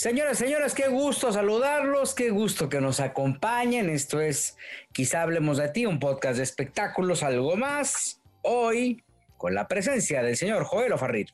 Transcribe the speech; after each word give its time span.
Señoras, 0.00 0.38
señores, 0.38 0.72
qué 0.72 0.88
gusto 0.88 1.30
saludarlos, 1.30 2.14
qué 2.14 2.30
gusto 2.30 2.70
que 2.70 2.80
nos 2.80 3.00
acompañen. 3.00 3.90
Esto 3.90 4.18
es 4.18 4.56
Quizá 4.92 5.20
hablemos 5.20 5.58
de 5.58 5.68
ti, 5.68 5.84
un 5.84 5.98
podcast 5.98 6.38
de 6.38 6.42
espectáculos, 6.42 7.22
algo 7.22 7.54
más. 7.54 8.18
Hoy, 8.40 9.04
con 9.36 9.54
la 9.54 9.68
presencia 9.68 10.22
del 10.22 10.38
señor 10.38 10.64
Joel 10.64 10.96
Farrit. 10.96 11.28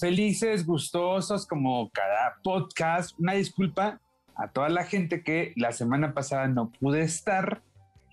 felices, 0.00 0.66
gustosos, 0.66 1.46
como 1.46 1.88
cada 1.90 2.40
podcast. 2.42 3.16
Una 3.20 3.34
disculpa 3.34 4.00
a 4.34 4.48
toda 4.48 4.68
la 4.68 4.82
gente 4.82 5.22
que 5.22 5.52
la 5.54 5.70
semana 5.70 6.14
pasada 6.14 6.48
no 6.48 6.72
pude 6.72 7.02
estar. 7.02 7.62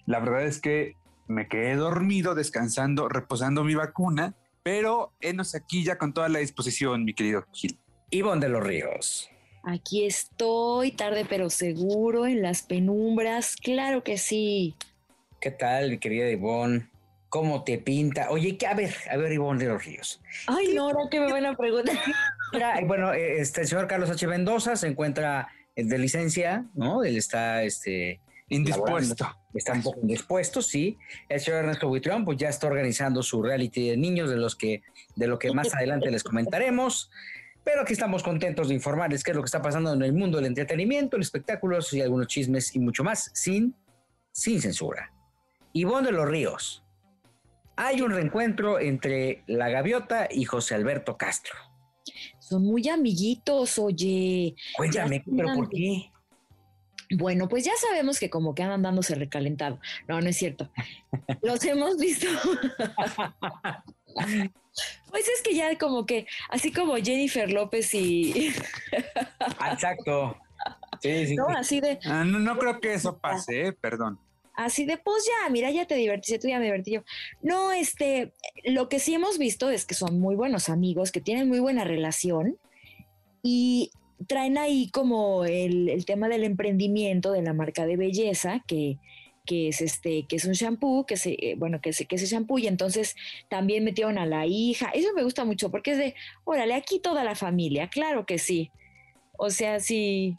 La 0.06 0.20
verdad 0.20 0.44
es 0.44 0.62
que 0.62 0.96
me 1.28 1.48
quedé 1.48 1.76
dormido, 1.76 2.36
descansando, 2.36 3.10
reposando 3.10 3.64
mi 3.64 3.74
vacuna, 3.74 4.36
pero 4.62 5.12
enos 5.22 5.56
aquí 5.56 5.84
ya 5.84 5.98
con 5.98 6.14
toda 6.14 6.30
la 6.30 6.38
disposición, 6.38 7.04
mi 7.04 7.16
querido 7.16 7.48
Gil. 7.52 7.81
Ivonne 8.12 8.42
de 8.42 8.50
los 8.50 8.64
Ríos. 8.64 9.30
Aquí 9.64 10.06
estoy, 10.06 10.92
tarde 10.92 11.26
pero 11.28 11.50
seguro, 11.50 12.28
en 12.28 12.42
las 12.42 12.62
penumbras, 12.62 13.56
claro 13.56 14.04
que 14.04 14.18
sí. 14.18 14.76
¿Qué 15.40 15.52
tal, 15.52 15.92
mi 15.92 15.98
querida 15.98 16.30
Ivonne? 16.30 16.90
¿Cómo 17.30 17.64
te 17.64 17.78
pinta? 17.78 18.30
Oye, 18.30 18.58
a 18.70 18.74
ver, 18.74 18.94
a 19.10 19.16
ver, 19.16 19.32
Ivonne 19.32 19.64
de 19.64 19.70
los 19.70 19.86
Ríos. 19.86 20.22
Ay, 20.48 20.74
no, 20.74 20.90
ahora 20.90 21.04
qué 21.10 21.20
buena 21.22 21.56
pregunta. 21.56 21.94
bueno, 22.86 23.14
eh, 23.14 23.40
este 23.40 23.62
el 23.62 23.68
señor 23.68 23.88
Carlos 23.88 24.10
H. 24.10 24.28
Mendoza 24.28 24.76
se 24.76 24.88
encuentra 24.88 25.48
de 25.76 25.98
licencia, 25.98 26.66
¿no? 26.74 27.04
Él 27.04 27.16
está, 27.18 27.64
este... 27.64 28.20
Indispuesto. 28.50 29.34
Está 29.54 29.72
un 29.72 29.82
poco 29.82 30.02
indispuesto, 30.02 30.62
sí. 30.62 30.98
El 31.30 31.40
señor 31.40 31.62
Ernesto 31.62 31.88
Buitrón, 31.88 32.26
pues 32.26 32.38
ya 32.38 32.50
está 32.50 32.68
organizando 32.68 33.24
su 33.24 33.42
reality 33.42 33.88
de 33.88 33.96
niños, 33.96 34.30
de 34.30 34.36
los 34.36 34.58
que, 34.58 34.82
de 35.16 35.28
lo 35.28 35.40
que 35.40 35.52
más 35.54 35.74
adelante 35.74 36.12
les 36.12 36.22
comentaremos. 36.22 37.10
Pero 37.64 37.82
aquí 37.82 37.94
estamos 37.94 38.24
contentos 38.24 38.70
de 38.70 38.74
informarles 38.74 39.24
qué 39.24 39.32
es 39.32 39.38
lo 39.38 39.44
que 39.44 39.48
está 39.48 39.62
pasando 39.62 39.94
en 39.94 40.02
el 40.02 40.14
mundo 40.14 40.38
del 40.38 40.48
entretenimiento, 40.48 41.16
el 41.16 41.22
espectáculo 41.22 41.78
y 41.92 42.02
algunos 42.02 42.28
chismes 42.28 42.76
y 42.76 42.80
mucho 42.80 43.04
más 43.04 43.30
sin, 43.34 43.76
sin 44.32 44.62
censura. 44.62 45.14
Ivonne 45.74 46.08
de 46.08 46.14
los 46.14 46.28
Ríos. 46.28 46.84
Hay 47.76 48.02
un 48.02 48.12
reencuentro 48.12 48.80
entre 48.80 49.44
la 49.48 49.70
gaviota 49.70 50.28
y 50.30 50.46
José 50.46 50.76
Alberto 50.76 51.18
Castro. 51.18 51.54
Son 52.40 52.64
muy 52.64 52.88
amiguitos, 52.90 53.80
oye. 53.80 54.56
Cuéntame, 54.76 55.24
pero 55.36 55.54
¿por 55.54 55.70
qué? 55.70 56.12
Bueno, 57.14 57.48
pues 57.48 57.66
ya 57.66 57.74
sabemos 57.78 58.20
que 58.20 58.30
como 58.30 58.56
que 58.56 58.64
andan 58.64 58.82
dándose 58.82 59.16
recalentado. 59.16 59.80
No, 60.08 60.22
no 60.22 60.30
es 60.30 60.38
cierto. 60.38 60.72
Los 61.42 61.64
hemos 61.66 61.98
visto. 61.98 62.28
Pues 65.10 65.28
es 65.28 65.42
que 65.42 65.54
ya 65.54 65.78
como 65.78 66.06
que, 66.06 66.26
así 66.50 66.72
como 66.72 66.96
Jennifer 66.96 67.52
López 67.52 67.94
y... 67.94 68.54
Exacto. 69.72 70.38
Sí, 71.02 71.28
sí. 71.28 71.36
No, 71.36 71.50
así 71.50 71.82
de... 71.82 72.00
Ah, 72.06 72.24
no, 72.24 72.58
creo 72.58 72.80
que 72.80 72.94
eso 72.94 73.18
pase, 73.18 73.68
eh, 73.68 73.74
perdón. 73.74 74.20
Así 74.54 74.86
de, 74.86 74.98
pues 74.98 75.26
ya, 75.26 75.50
mira, 75.50 75.72
ya 75.72 75.86
te 75.86 75.96
divertiste, 75.96 76.40
tú 76.40 76.48
ya 76.48 76.60
me 76.60 76.66
divertí 76.66 76.92
yo. 76.92 77.04
No, 77.42 77.72
este, 77.72 78.34
lo 78.64 78.90
que 78.90 79.00
sí 79.00 79.14
hemos 79.14 79.38
visto 79.38 79.70
es 79.70 79.86
que 79.86 79.96
son 79.96 80.20
muy 80.20 80.36
buenos 80.36 80.70
amigos, 80.70 81.12
que 81.12 81.22
tienen 81.22 81.48
muy 81.48 81.60
buena 81.60 81.84
relación 81.84 82.58
y 83.44 83.92
traen 84.28 84.58
ahí 84.58 84.90
como 84.92 85.46
el, 85.46 85.90
el 85.90 86.06
tema 86.06 86.28
del 86.28 86.44
emprendimiento 86.44 87.32
de 87.32 87.42
la 87.42 87.54
marca 87.54 87.86
de 87.86 87.98
belleza, 87.98 88.64
que 88.68 88.98
que 89.46 89.70
es 89.70 89.82
este, 89.82 90.26
que 90.28 90.36
es 90.36 90.46
un 90.46 90.54
shampoo, 90.54 91.06
que 91.06 91.18
se, 91.18 91.32
eh, 91.32 91.56
bueno, 91.58 91.82
que 91.82 91.94
se, 91.94 92.06
que 92.06 92.18
se 92.18 92.26
shampoo, 92.26 92.60
y 92.60 92.68
entonces 92.68 93.16
también 93.50 93.84
metieron 93.84 94.18
a 94.18 94.26
la 94.26 94.46
hija. 94.46 94.90
Eso 94.94 95.10
me 95.16 95.24
gusta 95.24 95.46
mucho 95.46 95.72
porque 95.72 95.92
es 95.92 95.98
de, 95.98 96.16
órale, 96.44 96.74
aquí 96.74 97.00
toda 97.00 97.24
la 97.24 97.36
familia, 97.36 97.90
claro 97.90 98.26
que 98.26 98.38
sí. 98.38 98.72
O 99.38 99.50
sea, 99.50 99.80
si, 99.80 100.38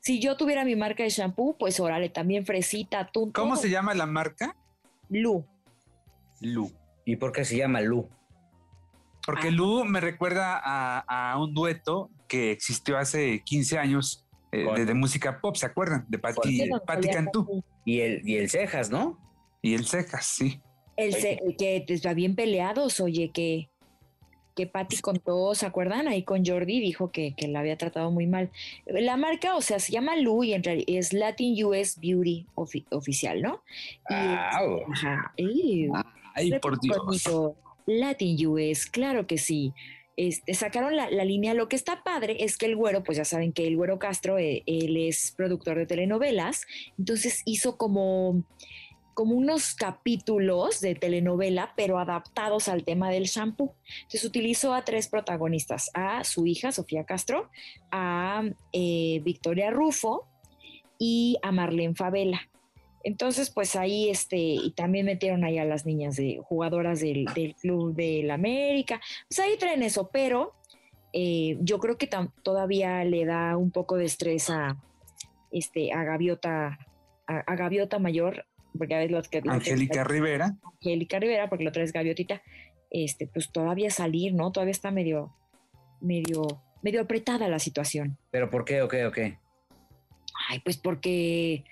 si 0.00 0.20
yo 0.20 0.36
tuviera 0.36 0.64
mi 0.64 0.76
marca 0.76 1.02
de 1.02 1.10
shampoo, 1.10 1.56
pues 1.58 1.78
órale, 1.80 2.08
también 2.08 2.46
fresita, 2.46 3.10
tú. 3.12 3.30
¿Cómo 3.32 3.56
se 3.56 3.70
llama 3.70 3.94
la 3.94 4.06
marca? 4.06 4.56
Lu. 5.08 5.44
Lu. 6.40 6.72
¿Y 7.04 7.16
por 7.16 7.32
qué 7.32 7.44
se 7.44 7.56
llama 7.56 7.80
Lu? 7.80 8.08
Porque 9.24 9.48
ah. 9.48 9.52
Lu 9.52 9.84
me 9.84 10.00
recuerda 10.00 10.60
a, 10.62 11.32
a 11.32 11.38
un 11.38 11.52
dueto 11.52 12.10
que 12.28 12.50
existió 12.50 12.98
hace 12.98 13.42
15 13.44 13.78
años 13.78 14.27
eh, 14.52 14.84
de, 14.84 14.94
música 14.94 15.40
pop, 15.40 15.56
¿se 15.56 15.66
acuerdan? 15.66 16.06
De 16.08 16.18
Patti, 16.18 16.70
Cantú. 17.12 17.62
Y 17.84 18.00
el, 18.00 18.28
y 18.28 18.36
el 18.36 18.48
Cejas, 18.48 18.90
¿no? 18.90 19.18
Y 19.62 19.74
el 19.74 19.86
Cejas, 19.86 20.26
sí. 20.26 20.60
El 20.96 21.14
que 21.56 21.84
está 21.86 22.14
bien 22.14 22.34
peleados, 22.34 22.98
oye, 23.00 23.30
que, 23.30 23.68
que 24.56 24.66
Patti 24.66 24.98
contó, 24.98 25.54
¿se 25.54 25.66
acuerdan? 25.66 26.08
Ahí 26.08 26.24
con 26.24 26.44
Jordi 26.44 26.80
dijo 26.80 27.12
que, 27.12 27.34
que, 27.36 27.46
la 27.46 27.60
había 27.60 27.78
tratado 27.78 28.10
muy 28.10 28.26
mal. 28.26 28.50
La 28.86 29.16
marca, 29.16 29.54
o 29.54 29.60
sea, 29.60 29.78
se 29.78 29.92
llama 29.92 30.16
Lu 30.16 30.42
y 30.42 30.54
en 30.54 30.64
realidad 30.64 30.86
es 30.88 31.12
Latin 31.12 31.64
US 31.64 32.00
Beauty 32.00 32.46
oficial, 32.54 33.40
¿no? 33.40 33.62
ajá. 34.08 35.32
Ay, 36.34 36.58
por 36.60 36.80
Dios. 36.80 37.30
Latin 37.86 38.46
US, 38.46 38.86
claro 38.86 39.26
que 39.26 39.38
sí. 39.38 39.72
Este, 40.18 40.54
sacaron 40.54 40.96
la, 40.96 41.08
línea. 41.24 41.54
Lo 41.54 41.68
que 41.68 41.76
está 41.76 42.02
padre 42.02 42.38
es 42.40 42.58
que 42.58 42.66
el 42.66 42.74
güero, 42.74 43.04
pues 43.04 43.18
ya 43.18 43.24
saben 43.24 43.52
que 43.52 43.68
el 43.68 43.76
güero 43.76 44.00
Castro, 44.00 44.36
eh, 44.36 44.64
es 44.66 45.32
productor 45.36 45.78
de 45.78 45.86
telenovelas, 45.86 46.66
entonces 46.98 47.42
hizo 47.44 47.76
como, 47.76 48.42
como 49.14 49.36
unos 49.36 49.76
capítulos 49.76 50.80
de 50.80 50.96
telenovela, 50.96 51.72
pero 51.76 52.00
adaptados 52.00 52.66
al 52.66 52.82
tema 52.82 53.10
del 53.10 53.26
shampoo. 53.26 53.76
Entonces 53.98 54.24
utilizó 54.24 54.74
a 54.74 54.84
tres 54.84 55.06
protagonistas, 55.06 55.88
a 55.94 56.24
su 56.24 56.46
hija, 56.46 56.72
Sofía 56.72 57.04
Castro, 57.04 57.48
a 57.92 58.42
eh, 58.72 59.20
Victoria 59.22 59.70
Rufo 59.70 60.26
y 60.98 61.38
a 61.42 61.52
Marlene 61.52 61.94
Favela. 61.94 62.40
Entonces, 63.04 63.50
pues 63.50 63.76
ahí, 63.76 64.10
este, 64.10 64.36
y 64.36 64.72
también 64.72 65.06
metieron 65.06 65.44
ahí 65.44 65.58
a 65.58 65.64
las 65.64 65.86
niñas 65.86 66.16
de 66.16 66.40
jugadoras 66.42 67.00
del, 67.00 67.26
del 67.34 67.54
Club 67.54 67.94
del 67.94 68.30
América. 68.30 69.00
Pues 69.28 69.38
ahí 69.38 69.56
traen 69.56 69.82
eso, 69.82 70.10
pero 70.12 70.54
eh, 71.12 71.56
yo 71.60 71.78
creo 71.78 71.96
que 71.96 72.08
todavía 72.42 73.04
le 73.04 73.24
da 73.24 73.56
un 73.56 73.70
poco 73.70 73.96
de 73.96 74.04
estrés 74.04 74.50
a, 74.50 74.76
este, 75.50 75.92
a 75.92 76.04
Gaviota, 76.04 76.78
a, 77.26 77.54
Gaviota 77.56 77.98
Mayor, 77.98 78.46
porque 78.76 78.94
a 78.94 78.98
veces 78.98 79.12
lo 79.12 79.22
que... 79.22 79.42
Angélica 79.48 80.04
Rivera. 80.04 80.56
Angélica 80.80 81.18
Rivera, 81.18 81.48
porque 81.48 81.64
la 81.64 81.70
otra 81.70 81.82
es 81.82 81.92
Gaviotita, 81.92 82.42
este, 82.90 83.26
pues 83.26 83.50
todavía 83.50 83.90
salir, 83.90 84.34
¿no? 84.34 84.52
Todavía 84.52 84.72
está 84.72 84.90
medio, 84.90 85.34
medio, 86.00 86.62
medio 86.82 87.00
apretada 87.00 87.48
la 87.48 87.58
situación. 87.58 88.18
¿Pero 88.30 88.50
por 88.50 88.64
qué 88.64 88.82
o 88.82 88.88
qué 88.88 89.06
o 89.06 89.12
qué? 89.12 89.38
Ay, 90.48 90.60
pues 90.60 90.76
porque 90.76 91.64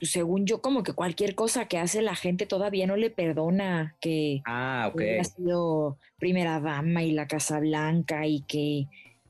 pues, 0.00 0.12
según 0.12 0.46
yo, 0.46 0.62
como 0.62 0.82
que 0.82 0.94
cualquier 0.94 1.34
cosa 1.34 1.68
que 1.68 1.78
hace 1.78 2.00
la 2.00 2.16
gente 2.16 2.46
todavía 2.46 2.86
no 2.86 2.96
le 2.96 3.10
perdona 3.10 3.96
que 4.00 4.40
ah, 4.46 4.90
haya 4.98 5.24
sido 5.24 5.98
primera 6.18 6.58
dama 6.58 7.02
y 7.02 7.12
la 7.12 7.28
Casa 7.28 7.60
Blanca 7.60 8.26
y 8.26 8.40
que, 8.42 8.86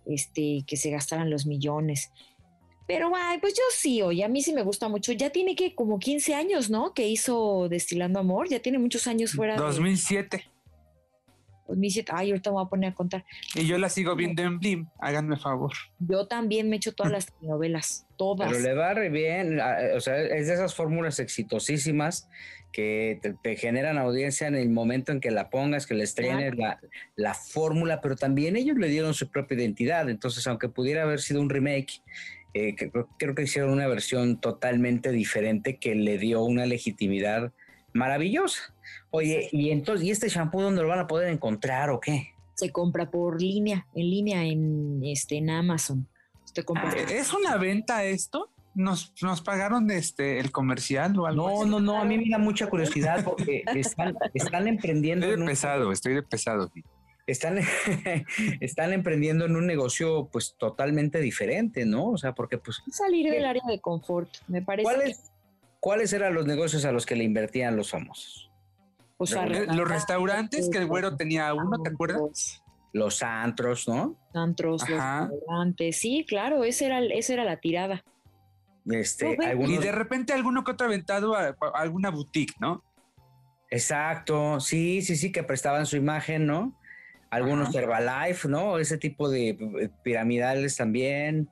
este, 0.07 0.65
que 0.67 0.77
se 0.77 0.91
gastaran 0.91 1.29
los 1.29 1.45
millones. 1.45 2.13
Pero, 2.87 3.11
ay, 3.15 3.39
pues 3.39 3.55
yo 3.55 3.63
sí, 3.73 4.01
oye, 4.03 4.23
a 4.23 4.29
mí 4.29 4.43
sí 4.43 4.53
me 4.53 4.63
gusta 4.63 4.89
mucho. 4.89 5.13
Ya 5.13 5.31
tiene 5.31 5.57
que 5.57 5.75
como 5.75 5.99
15 5.99 6.35
años, 6.35 6.71
¿no? 6.71 6.95
Que 6.95 7.09
hizo 7.09 7.69
Destilando 7.69 8.21
Amor, 8.21 8.49
ya 8.49 8.61
tiene 8.61 8.79
muchos 8.79 9.09
años 9.09 9.33
fuera. 9.33 9.57
2007. 9.57 10.45
Pues 11.77 12.05
ay, 12.13 12.31
ahorita 12.31 12.51
me 12.51 12.55
voy 12.55 12.65
a 12.65 12.69
poner 12.69 12.91
a 12.93 12.95
contar. 12.95 13.25
Y 13.55 13.67
yo 13.67 13.79
la 13.79 13.89
sigo 13.89 14.17
viendo 14.17 14.43
en 14.43 14.59
Blim, 14.59 14.89
háganme 14.99 15.37
favor. 15.37 15.73
Yo 15.99 16.27
también 16.27 16.69
me 16.69 16.77
echo 16.77 16.93
todas 16.93 17.13
las 17.13 17.33
novelas, 17.41 18.07
todas. 18.17 18.51
Pero 18.51 18.63
le 18.63 18.75
va 18.75 18.95
re 18.95 19.09
bien, 19.09 19.61
o 19.61 20.01
sea, 20.01 20.21
es 20.21 20.49
de 20.49 20.55
esas 20.55 20.75
fórmulas 20.75 21.19
exitosísimas 21.19 22.29
que 22.73 23.21
te, 23.43 23.57
generan 23.57 23.99
audiencia 23.99 24.47
en 24.47 24.55
el 24.55 24.71
momento 24.71 25.13
en 25.13 25.21
que 25.21 25.31
la 25.31 25.51
pongas, 25.51 25.87
que 25.87 25.95
le 25.95 26.05
estrenes 26.05 26.57
la, 26.57 26.81
la 27.17 27.35
fórmula, 27.35 28.01
pero 28.01 28.17
también 28.17 28.57
ellos 28.57 28.77
le 28.77 28.89
dieron 28.89 29.15
su 29.15 29.29
propia 29.31 29.57
identidad, 29.57 30.09
entonces 30.09 30.47
aunque 30.47 30.69
pudiera 30.69 31.03
haber 31.03 31.21
sido 31.21 31.41
un 31.41 31.51
remake, 31.51 32.03
eh, 32.53 32.75
creo 33.19 33.35
que 33.35 33.43
hicieron 33.43 33.71
una 33.71 33.87
versión 33.87 34.41
totalmente 34.41 35.13
diferente 35.13 35.79
que 35.79 35.95
le 35.95 36.19
dio 36.19 36.43
una 36.43 36.67
legitimidad 36.67 37.53
maravillosa. 37.93 38.75
Oye, 39.11 39.49
¿y 39.53 39.71
entonces, 39.71 40.07
¿y 40.07 40.11
este 40.11 40.29
shampoo 40.29 40.63
dónde 40.63 40.83
lo 40.83 40.89
van 40.89 41.01
a 41.01 41.07
poder 41.07 41.29
encontrar 41.29 41.91
o 41.91 42.01
qué? 42.01 42.35
Se 42.55 42.71
compra 42.71 43.11
por 43.11 43.41
línea, 43.41 43.87
en 43.95 44.11
línea 44.11 44.45
en, 44.45 45.01
este, 45.05 45.37
en 45.39 45.51
Amazon. 45.51 46.07
Ah, 46.75 46.93
¿Es 47.11 47.33
una 47.33 47.57
venta 47.57 48.05
esto? 48.05 48.51
¿Nos, 48.75 49.13
nos 49.23 49.41
pagaron 49.41 49.91
este 49.91 50.39
el 50.41 50.51
comercial 50.53 51.19
o 51.19 51.27
algo? 51.27 51.49
No, 51.49 51.61
así? 51.63 51.71
no, 51.71 51.81
no, 51.81 52.01
a 52.01 52.05
mí 52.05 52.19
me 52.19 52.29
da 52.31 52.39
mucha 52.39 52.69
curiosidad 52.69 53.25
porque 53.25 53.63
están, 53.75 54.15
están 54.35 54.69
emprendiendo. 54.69 55.27
Estoy 55.27 55.37
de 55.37 55.43
un- 55.43 55.49
pesado, 55.49 55.93
estoy 55.93 56.15
de 56.15 56.23
pesado. 56.23 56.71
están, 57.27 57.59
están 58.61 58.93
emprendiendo 58.93 59.45
en 59.47 59.57
un 59.57 59.67
negocio 59.67 60.29
pues 60.31 60.55
totalmente 60.59 61.21
diferente, 61.21 61.85
¿no? 61.85 62.11
O 62.11 62.19
sea, 62.19 62.35
porque 62.35 62.59
pues, 62.59 62.83
Salir 62.91 63.31
del 63.31 63.45
área 63.45 63.63
de 63.69 63.81
confort, 63.81 64.29
me 64.49 64.63
parece. 64.63 64.89
que, 64.89 64.97
¿cuáles, 64.97 65.30
¿cuáles 65.81 66.13
eran 66.13 66.35
los 66.35 66.47
negocios 66.47 66.85
a 66.85 66.93
los 66.93 67.07
que 67.07 67.17
le 67.17 67.25
invertían 67.25 67.77
los 67.77 67.91
famosos? 67.91 68.51
Los 69.19 69.89
restaurantes 69.89 70.71
que 70.71 70.79
el 70.79 70.87
güero 70.87 71.17
tenía 71.17 71.53
uno, 71.53 71.83
¿te 71.83 71.91
acuerdas? 71.91 72.63
Los 72.93 73.23
antros, 73.23 73.87
¿no? 73.87 74.17
Antros, 74.35 74.89
los 74.89 74.99
Ajá. 74.99 75.29
restaurantes. 75.31 75.99
Sí, 75.99 76.25
claro, 76.27 76.65
esa 76.65 76.87
era, 76.87 77.01
esa 77.05 77.35
era 77.35 77.45
la 77.45 77.57
tirada. 77.59 78.03
Este, 78.87 79.27
No, 79.27 79.31
ve- 79.39 79.45
Y 79.45 79.51
algunos- 79.51 79.81
de 79.85 79.93
repente 79.93 80.33
alguno 80.33 80.65
que 80.65 80.73
otro 80.73 80.87
aventado 80.87 81.35
a, 81.37 81.49
a 81.49 81.55
alguna 81.75 82.11
boutique, 82.11 82.55
¿no? 82.61 82.83
Exacto, 83.69 84.59
sí, 84.59 85.03
sí, 85.03 85.17
sí, 85.17 85.31
que 85.31 85.43
prestaban 85.45 85.87
su 85.87 85.97
imagen, 85.97 86.47
¿no? 86.47 86.77
Algunos 87.31 87.69
Ajá. 87.69 87.79
Herbalife, 87.81 88.49
¿no? 88.49 88.79
Ese 88.79 88.99
tipo 88.99 89.29
de 89.29 89.51
eh, 89.51 89.91
piramidales 90.03 90.77
también. 90.77 91.49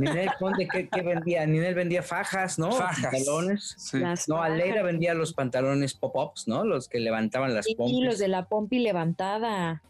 Ninel 0.00 0.30
Conde, 0.38 0.66
¿qué, 0.66 0.88
qué 0.88 1.02
vendía? 1.02 1.46
Ninel 1.46 1.74
vendía 1.74 2.02
fajas, 2.02 2.58
¿no? 2.58 2.72
Fajas. 2.72 3.02
Pantalones. 3.12 3.74
Sí. 3.78 3.98
No, 4.28 4.42
Alegra 4.42 4.68
fajas, 4.76 4.84
vendía 4.86 5.14
los 5.14 5.32
pantalones 5.34 5.94
pop-ups, 5.94 6.48
¿no? 6.48 6.64
Los 6.64 6.88
que 6.88 6.98
levantaban 7.00 7.54
las 7.54 7.66
sí, 7.66 7.74
pompis. 7.74 8.04
los 8.04 8.18
de 8.18 8.28
la 8.28 8.46
pompi 8.48 8.78
levantada. 8.80 9.82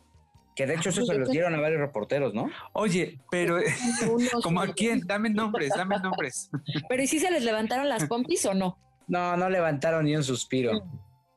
Que 0.57 0.67
de 0.67 0.75
hecho 0.75 0.91
Ah, 0.91 0.93
eso 0.93 1.05
se 1.07 1.15
los 1.15 1.29
te- 1.29 1.33
dieron 1.33 1.55
a 1.55 1.61
varios 1.61 1.81
reporteros, 1.81 2.35
¿no? 2.35 2.51
Oye, 2.73 3.19
pero 3.31 3.59
¿como 4.43 4.61
a 4.61 4.69
quién? 4.75 5.01
Dame 5.07 5.31
nombres, 5.31 5.71
dame 5.77 5.99
nombres. 6.01 6.51
Pero 6.89 7.03
¿y 7.03 7.07
si 7.07 7.19
se 7.21 7.31
les 7.31 7.45
levantaron 7.45 7.89
las 7.89 8.05
pompis 8.07 8.45
o 8.47 8.55
no? 8.55 8.77
No, 9.09 9.37
no 9.37 9.49
levantaron 9.49 10.05
ni 10.05 10.15
un 10.17 10.23
suspiro. 10.25 10.73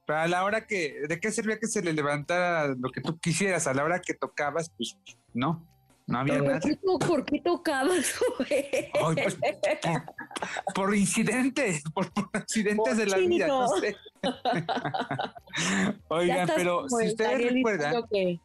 Pero 0.05 0.19
a 0.19 0.27
la 0.27 0.43
hora 0.43 0.65
que, 0.67 0.95
¿de 1.07 1.19
qué 1.19 1.31
servía 1.31 1.57
que 1.59 1.67
se 1.67 1.81
le 1.81 1.93
levantara 1.93 2.67
lo 2.67 2.89
que 2.91 2.99
tú 3.01 3.17
quisieras? 3.19 3.67
A 3.67 3.73
la 3.73 3.83
hora 3.83 3.99
que 4.01 4.13
tocabas, 4.13 4.69
pues 4.75 4.97
no, 5.33 5.65
no 6.07 6.19
había 6.19 6.33
Pero- 6.33 6.45
nada. 6.45 6.59
¿Por 6.59 6.69
qué, 6.69 7.07
por 7.07 7.25
qué 7.25 7.39
tocabas? 7.41 8.13
Ay, 8.49 9.15
pues, 9.15 9.35
por, 9.35 10.73
por 10.73 10.95
incidentes, 10.95 11.81
por, 11.93 12.11
por 12.13 12.29
accidentes 12.33 12.97
de 12.97 13.05
la 13.05 13.17
vida, 13.17 13.47
no 13.47 13.67
sé. 13.69 13.95
Oigan, 16.09 16.49
pero 16.55 16.87
si 16.89 17.07
ustedes 17.07 17.51
recuerdan, 17.53 18.03
que, 18.11 18.39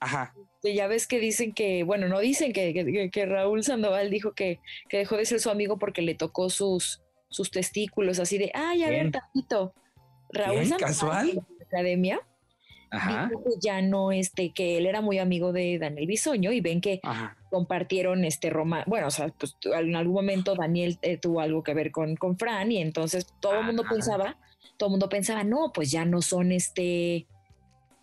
ajá, 0.00 0.34
que 0.62 0.74
ya 0.74 0.86
ves 0.86 1.06
que 1.06 1.18
dicen 1.20 1.52
que, 1.52 1.84
bueno, 1.84 2.08
no 2.08 2.18
dicen 2.20 2.52
que, 2.52 2.72
que- 2.72 3.10
que 3.10 3.26
Raúl 3.26 3.62
Sandoval 3.64 4.10
dijo 4.10 4.32
que, 4.32 4.60
que 4.88 4.98
dejó 4.98 5.16
de 5.16 5.24
ser 5.26 5.40
su 5.40 5.50
amigo 5.50 5.78
porque 5.78 6.02
le 6.02 6.14
tocó 6.14 6.50
sus, 6.50 7.02
sus 7.28 7.50
testículos, 7.50 8.18
así 8.18 8.38
de, 8.38 8.50
ay, 8.54 8.82
a 8.84 8.90
ver, 8.90 9.10
tantito. 9.10 9.74
Raúl 10.30 10.56
¿Quién? 10.64 10.68
Sandoval 10.70 10.88
¿Casual? 10.90 11.26
de 11.28 11.34
la 11.34 11.64
academia 11.66 12.20
Ajá. 12.94 13.28
dijo 13.28 13.42
que 13.42 13.50
ya 13.60 13.82
no, 13.82 14.12
este, 14.12 14.52
que 14.52 14.78
él 14.78 14.86
era 14.86 15.00
muy 15.00 15.18
amigo 15.18 15.52
de 15.52 15.78
Daniel 15.78 16.06
Bisoño 16.06 16.52
y 16.52 16.60
ven 16.60 16.80
que 16.80 17.00
ajá. 17.02 17.36
compartieron 17.50 18.24
este 18.24 18.50
Roma, 18.50 18.84
bueno, 18.86 19.08
o 19.08 19.10
sea, 19.10 19.28
pues 19.28 19.56
en 19.64 19.96
algún 19.96 20.14
momento 20.14 20.54
Daniel 20.54 20.98
eh, 21.02 21.16
tuvo 21.16 21.40
algo 21.40 21.62
que 21.62 21.74
ver 21.74 21.90
con, 21.90 22.16
con 22.16 22.38
Fran 22.38 22.72
y 22.72 22.78
entonces 22.78 23.26
todo 23.40 23.60
el 23.60 23.66
mundo 23.66 23.84
pensaba, 23.88 24.36
todo 24.76 24.88
el 24.88 24.92
mundo 24.92 25.08
pensaba, 25.08 25.44
no, 25.44 25.72
pues 25.72 25.90
ya 25.90 26.04
no 26.04 26.22
son 26.22 26.52
este, 26.52 27.26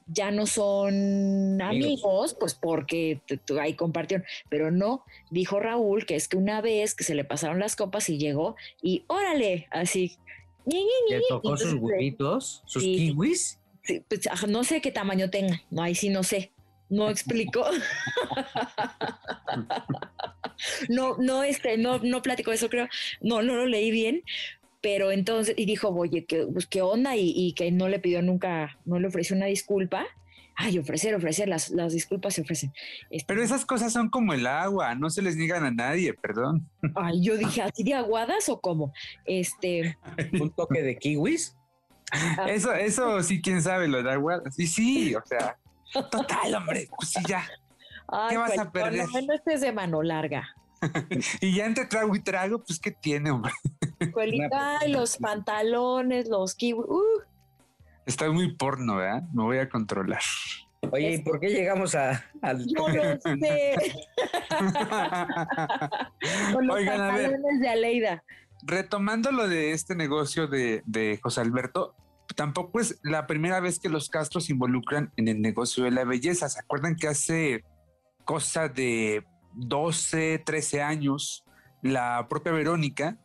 ya 0.07 0.31
no 0.31 0.45
son 0.45 1.61
Amigos. 1.61 2.35
pues 2.39 2.53
porque 2.53 3.21
ahí 3.59 3.75
compartieron, 3.75 4.25
pero 4.49 4.71
no, 4.71 5.03
dijo 5.29 5.59
Raúl 5.59 6.05
que 6.05 6.15
es 6.15 6.27
que 6.27 6.37
una 6.37 6.61
vez 6.61 6.95
que 6.95 7.03
se 7.03 7.15
le 7.15 7.23
pasaron 7.23 7.59
las 7.59 7.75
copas 7.75 8.09
y 8.09 8.17
llegó 8.17 8.55
y 8.81 9.05
órale, 9.07 9.67
así, 9.71 10.17
ñi, 10.65 10.79
ñi, 10.79 10.83
ñi, 11.07 11.15
Le 11.15 11.21
tocó 11.29 11.57
sus 11.57 11.73
huevitos, 11.75 12.63
sus 12.65 12.83
sí. 12.83 12.95
kiwis. 12.95 13.57
Pues, 14.07 14.29
no 14.47 14.63
sé 14.63 14.81
qué 14.81 14.91
tamaño 14.91 15.29
tenga, 15.29 15.61
no, 15.69 15.83
ahí 15.83 15.95
sí 15.95 16.09
no 16.09 16.23
sé, 16.23 16.51
no 16.89 17.09
explicó. 17.09 17.65
no, 20.89 21.17
no, 21.17 21.43
este, 21.43 21.77
no, 21.77 21.99
no 21.99 22.21
platico 22.21 22.51
eso, 22.51 22.69
creo, 22.69 22.87
no, 23.21 23.41
no 23.41 23.55
lo 23.55 23.65
leí 23.65 23.91
bien, 23.91 24.23
pero 24.81 25.11
entonces, 25.11 25.55
y 25.57 25.65
dijo, 25.65 25.89
oye, 25.89 26.25
¿qué, 26.25 26.47
pues, 26.51 26.67
¿qué 26.67 26.81
onda? 26.81 27.15
Y, 27.15 27.33
y 27.35 27.53
que 27.53 27.71
no 27.71 27.87
le 27.87 27.99
pidió 27.99 28.21
nunca, 28.21 28.77
no 28.85 28.99
le 28.99 29.07
ofreció 29.07 29.35
una 29.35 29.45
disculpa. 29.45 30.05
Ay, 30.55 30.77
ofrecer, 30.77 31.15
ofrecer, 31.15 31.47
las, 31.47 31.69
las 31.69 31.93
disculpas 31.93 32.33
se 32.33 32.41
ofrecen. 32.41 32.73
Este, 33.09 33.25
Pero 33.25 33.41
esas 33.41 33.65
cosas 33.65 33.93
son 33.93 34.09
como 34.09 34.33
el 34.33 34.45
agua, 34.45 34.93
no 34.95 35.09
se 35.09 35.21
les 35.21 35.37
niegan 35.37 35.63
a 35.63 35.71
nadie, 35.71 36.13
perdón. 36.13 36.69
Ay, 36.95 37.23
yo 37.23 37.37
dije, 37.37 37.61
¿así 37.61 37.83
de 37.83 37.93
aguadas 37.93 38.49
o 38.49 38.59
cómo? 38.59 38.93
Este, 39.25 39.97
Un 40.39 40.51
toque 40.51 40.81
de 40.81 40.97
kiwis. 40.97 41.55
Ah. 42.11 42.45
Eso, 42.49 42.73
eso 42.73 43.23
sí, 43.23 43.41
quién 43.41 43.61
sabe, 43.61 43.87
lo 43.87 44.03
de 44.03 44.11
agua. 44.11 44.41
Sí, 44.51 44.67
sí, 44.67 45.15
o 45.15 45.21
sea, 45.25 45.57
total, 46.09 46.55
hombre, 46.55 46.87
pues 46.97 47.09
sí, 47.11 47.19
ya. 47.27 47.45
ay, 48.07 48.37
vas 48.37 48.57
a 48.57 48.71
perder? 48.71 49.07
No, 49.07 49.21
no 49.21 49.33
estés 49.33 49.61
de 49.61 49.71
mano 49.71 50.03
larga. 50.03 50.47
Y 51.41 51.55
ya 51.55 51.65
entre 51.65 51.85
trago 51.85 52.15
y 52.15 52.19
trago, 52.19 52.63
pues, 52.63 52.79
¿qué 52.79 52.91
tiene, 52.91 53.31
hombre? 53.31 53.53
Juelita, 54.13 54.79
ay, 54.79 54.91
los 54.91 55.17
pantalones, 55.17 56.27
los 56.27 56.55
kiwi, 56.55 56.79
uh, 56.79 57.21
Está 58.05 58.29
muy 58.31 58.55
porno, 58.55 58.95
¿verdad? 58.95 59.21
Me 59.31 59.43
voy 59.43 59.59
a 59.59 59.69
controlar. 59.69 60.21
Oye, 60.91 61.13
¿y 61.13 61.17
por 61.19 61.39
qué 61.39 61.49
llegamos 61.49 61.93
a, 61.93 62.25
al 62.41 62.65
yo 62.65 62.87
lo 62.87 63.21
sé. 63.21 63.21
Con 66.53 66.65
los 66.65 66.75
Oigan, 66.77 66.99
a 67.01 67.11
ver, 67.13 67.31
pantalones 67.31 67.59
de 67.61 67.69
Aleida. 67.69 68.23
retomando 68.63 69.31
lo 69.31 69.47
de 69.47 69.73
este 69.73 69.93
negocio 69.95 70.47
de, 70.47 70.81
de 70.85 71.19
José 71.21 71.41
Alberto, 71.41 71.93
tampoco 72.35 72.79
es 72.79 72.99
la 73.03 73.27
primera 73.27 73.59
vez 73.59 73.79
que 73.79 73.89
los 73.89 74.09
Castros 74.09 74.45
se 74.45 74.53
involucran 74.53 75.11
en 75.17 75.27
el 75.27 75.41
negocio 75.41 75.83
de 75.83 75.91
la 75.91 76.03
belleza. 76.03 76.49
¿Se 76.49 76.59
acuerdan 76.59 76.95
que 76.95 77.07
hace 77.07 77.63
cosa 78.25 78.67
de 78.69 79.25
12, 79.53 80.39
13 80.45 80.81
años, 80.81 81.43
la 81.81 82.27
propia 82.29 82.51
Verónica 82.51 83.17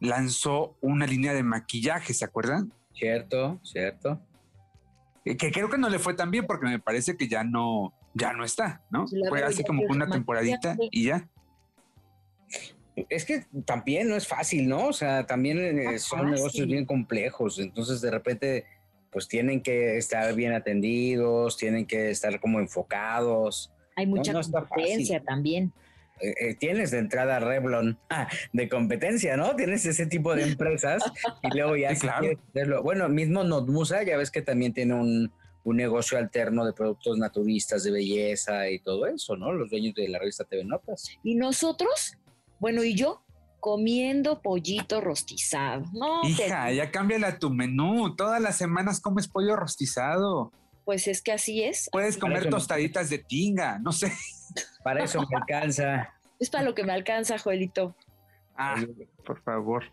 lanzó 0.00 0.76
una 0.80 1.06
línea 1.06 1.34
de 1.34 1.42
maquillaje, 1.42 2.14
¿se 2.14 2.24
acuerdan? 2.24 2.72
Cierto, 2.94 3.60
cierto. 3.62 4.20
Eh, 5.24 5.36
Que 5.36 5.50
creo 5.50 5.68
que 5.68 5.78
no 5.78 5.88
le 5.88 5.98
fue 5.98 6.14
tan 6.14 6.30
bien 6.30 6.46
porque 6.46 6.66
me 6.66 6.78
parece 6.78 7.16
que 7.16 7.28
ya 7.28 7.44
no, 7.44 7.94
ya 8.14 8.32
no 8.32 8.44
está, 8.44 8.82
¿no? 8.90 9.06
La 9.10 9.28
Fue 9.28 9.42
así 9.42 9.58
ya 9.58 9.64
como 9.66 9.82
una 9.88 10.06
temporadita 10.06 10.76
y 10.90 11.04
ya. 11.04 11.28
Es 13.10 13.24
que 13.26 13.44
también 13.66 14.08
no 14.08 14.16
es 14.16 14.26
fácil, 14.26 14.68
¿no? 14.68 14.86
O 14.88 14.92
sea, 14.92 15.26
también 15.26 15.58
eh, 15.58 15.72
No 15.72 15.90
es 15.90 16.02
son 16.02 16.20
fácil. 16.20 16.34
negocios 16.34 16.66
bien 16.66 16.86
complejos. 16.86 17.58
Entonces, 17.58 18.00
de 18.00 18.10
repente, 18.10 18.64
pues 19.10 19.28
tienen 19.28 19.60
que 19.62 19.98
estar 19.98 20.34
bien 20.34 20.52
atendidos, 20.52 21.56
tienen 21.58 21.86
que 21.86 22.10
estar 22.10 22.40
como 22.40 22.58
enfocados. 22.58 23.70
Hay 23.96 24.06
mucha 24.06 24.32
no 24.32 24.40
competencia 24.42 25.22
también. 25.22 25.72
Eh, 26.20 26.34
eh, 26.40 26.54
tienes 26.54 26.90
de 26.92 26.98
entrada 26.98 27.38
Revlon 27.40 27.98
ah, 28.08 28.26
de 28.54 28.68
competencia, 28.70 29.36
¿no? 29.36 29.54
Tienes 29.54 29.84
ese 29.84 30.06
tipo 30.06 30.34
de 30.34 30.44
empresas 30.44 31.02
y 31.42 31.54
luego 31.54 31.76
ya 31.76 31.90
Sí, 31.90 31.96
si 31.96 32.00
claro. 32.00 32.20
quieres 32.20 32.38
hacerlo- 32.48 32.82
Bueno, 32.82 33.08
mismo 33.10 33.44
Notmusa, 33.44 34.02
ya 34.02 34.16
ves 34.16 34.30
que 34.30 34.40
también 34.40 34.72
tiene 34.72 34.94
un, 34.94 35.30
un 35.64 35.76
negocio 35.76 36.16
alterno 36.16 36.64
de 36.64 36.72
productos 36.72 37.18
naturistas, 37.18 37.84
de 37.84 37.90
belleza 37.90 38.70
y 38.70 38.78
todo 38.78 39.06
eso, 39.06 39.36
¿no? 39.36 39.52
Los 39.52 39.68
dueños 39.68 39.94
de 39.94 40.08
la 40.08 40.18
revista 40.18 40.44
TV 40.44 40.64
Notas. 40.64 41.10
Y 41.22 41.34
nosotros, 41.34 42.16
bueno, 42.58 42.82
y 42.84 42.94
yo, 42.94 43.22
comiendo 43.60 44.40
pollito 44.42 45.00
rostizado. 45.00 45.84
No, 45.92 46.22
te- 46.22 46.28
Hija, 46.28 46.70
ya 46.72 46.90
cámbiala 46.90 47.38
tu 47.38 47.50
menú. 47.50 48.14
Todas 48.14 48.40
las 48.40 48.56
semanas 48.56 49.00
comes 49.00 49.28
pollo 49.28 49.56
rostizado. 49.56 50.52
pues 50.84 51.08
es 51.08 51.20
que 51.20 51.32
así 51.32 51.64
es. 51.64 51.88
Puedes 51.90 52.16
comer 52.16 52.48
tostaditas 52.48 53.10
de 53.10 53.18
tinga, 53.18 53.78
no 53.80 53.90
sé. 53.92 54.12
Para 54.84 55.02
eso 55.04 55.20
me 55.20 55.36
alcanza. 55.36 56.14
Es 56.38 56.48
para 56.48 56.62
lo 56.64 56.74
que 56.76 56.84
me 56.84 56.92
alcanza, 56.92 57.38
Joelito. 57.38 57.96
Ah, 58.56 58.76
por 59.24 59.42
favor. 59.42 59.84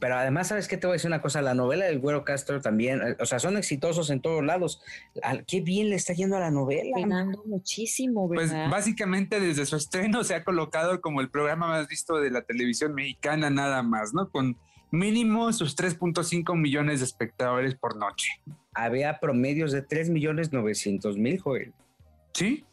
Pero 0.00 0.16
además, 0.16 0.48
¿sabes 0.48 0.66
qué? 0.66 0.76
Te 0.76 0.86
voy 0.86 0.94
a 0.94 0.96
decir 0.96 1.08
una 1.08 1.22
cosa. 1.22 1.42
La 1.42 1.54
novela 1.54 1.84
del 1.84 2.00
Güero 2.00 2.24
Castro 2.24 2.60
también, 2.60 3.00
eh, 3.02 3.16
o 3.20 3.26
sea, 3.26 3.38
son 3.38 3.56
exitosos 3.56 4.10
en 4.10 4.20
todos 4.20 4.44
lados. 4.44 4.82
Qué 5.46 5.60
bien 5.60 5.90
le 5.90 5.96
está 5.96 6.12
yendo 6.12 6.36
a 6.36 6.40
la 6.40 6.50
novela. 6.50 6.96
Pegando 6.96 7.44
muchísimo, 7.46 8.26
Pues 8.26 8.50
¿verdad? 8.50 8.68
básicamente 8.68 9.38
desde 9.38 9.66
su 9.66 9.76
estreno 9.76 10.24
se 10.24 10.34
ha 10.34 10.42
colocado 10.42 11.00
como 11.00 11.20
el 11.20 11.30
programa 11.30 11.68
más 11.68 11.86
visto 11.86 12.16
de 12.16 12.30
la 12.30 12.42
televisión 12.42 12.94
mexicana 12.94 13.48
nada 13.48 13.82
más, 13.82 14.12
¿no? 14.12 14.28
Con 14.28 14.56
mínimo 14.90 15.52
sus 15.52 15.76
3.5 15.76 16.56
millones 16.56 16.98
de 16.98 17.06
espectadores 17.06 17.76
por 17.76 17.96
noche. 17.96 18.40
Había 18.74 19.20
promedios 19.20 19.70
de 19.72 19.82
3 19.82 20.10
millones 20.10 20.52
900 20.52 21.16
mil, 21.16 21.38
Joel. 21.38 21.72
¿Sí? 22.32 22.64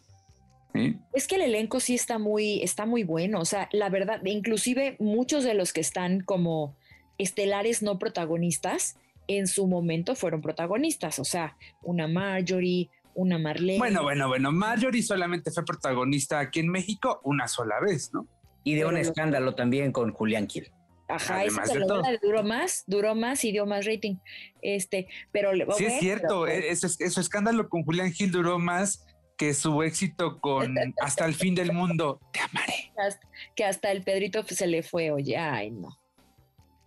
¿Sí? 0.73 0.97
Es 1.13 1.27
que 1.27 1.35
el 1.35 1.41
elenco 1.41 1.79
sí 1.79 1.95
está 1.95 2.17
muy, 2.17 2.61
está 2.63 2.85
muy 2.85 3.03
bueno. 3.03 3.39
O 3.39 3.45
sea, 3.45 3.69
la 3.71 3.89
verdad, 3.89 4.19
inclusive 4.25 4.95
muchos 4.99 5.43
de 5.43 5.53
los 5.53 5.73
que 5.73 5.81
están 5.81 6.21
como 6.21 6.75
estelares 7.17 7.81
no 7.81 7.99
protagonistas, 7.99 8.97
en 9.27 9.47
su 9.47 9.67
momento 9.67 10.15
fueron 10.15 10.41
protagonistas. 10.41 11.19
O 11.19 11.25
sea, 11.25 11.57
una 11.81 12.07
Marjorie, 12.07 12.89
una 13.13 13.37
Marlene. 13.37 13.79
Bueno, 13.79 14.03
bueno, 14.03 14.27
bueno. 14.27 14.51
Marjorie 14.51 15.03
solamente 15.03 15.51
fue 15.51 15.65
protagonista 15.65 16.39
aquí 16.39 16.59
en 16.61 16.69
México 16.69 17.19
una 17.23 17.47
sola 17.47 17.79
vez, 17.79 18.13
¿no? 18.13 18.27
Y 18.63 18.75
de 18.75 18.85
un 18.85 18.91
Pero 18.95 19.01
escándalo 19.01 19.55
también 19.55 19.91
con 19.91 20.11
Julián 20.11 20.47
Gil. 20.47 20.71
Ajá, 21.09 21.39
Además 21.39 21.69
esa 21.69 21.73
de 21.79 21.85
todo. 21.85 22.01
telenovela 22.01 22.19
duró 22.21 22.43
más, 22.43 22.83
duró 22.85 23.15
más 23.15 23.45
y 23.45 23.53
dio 23.53 23.65
más 23.65 23.85
rating. 23.85 24.17
Este, 24.61 25.07
pero 25.31 25.53
le- 25.53 25.65
Sí, 25.77 25.85
es 25.85 25.99
cierto. 25.99 26.43
pero- 26.45 26.47
e- 26.47 26.69
Eso, 26.69 26.87
eso 26.99 27.21
escándalo 27.21 27.69
con 27.69 27.83
Julián 27.83 28.11
Gil 28.11 28.29
duró 28.29 28.59
más 28.59 29.05
que 29.37 29.53
su 29.53 29.83
éxito 29.83 30.39
con 30.41 30.75
Hasta 31.01 31.25
el 31.25 31.33
fin 31.35 31.55
del 31.55 31.71
mundo. 31.71 32.19
Te 32.33 32.39
amaré. 32.41 32.91
hasta- 32.97 33.27
que 33.55 33.63
hasta 33.63 33.91
el 33.91 34.03
Pedrito 34.03 34.43
se 34.43 34.67
le 34.67 34.83
fue, 34.83 35.11
oye, 35.11 35.37
ay, 35.37 35.71
no. 35.71 35.97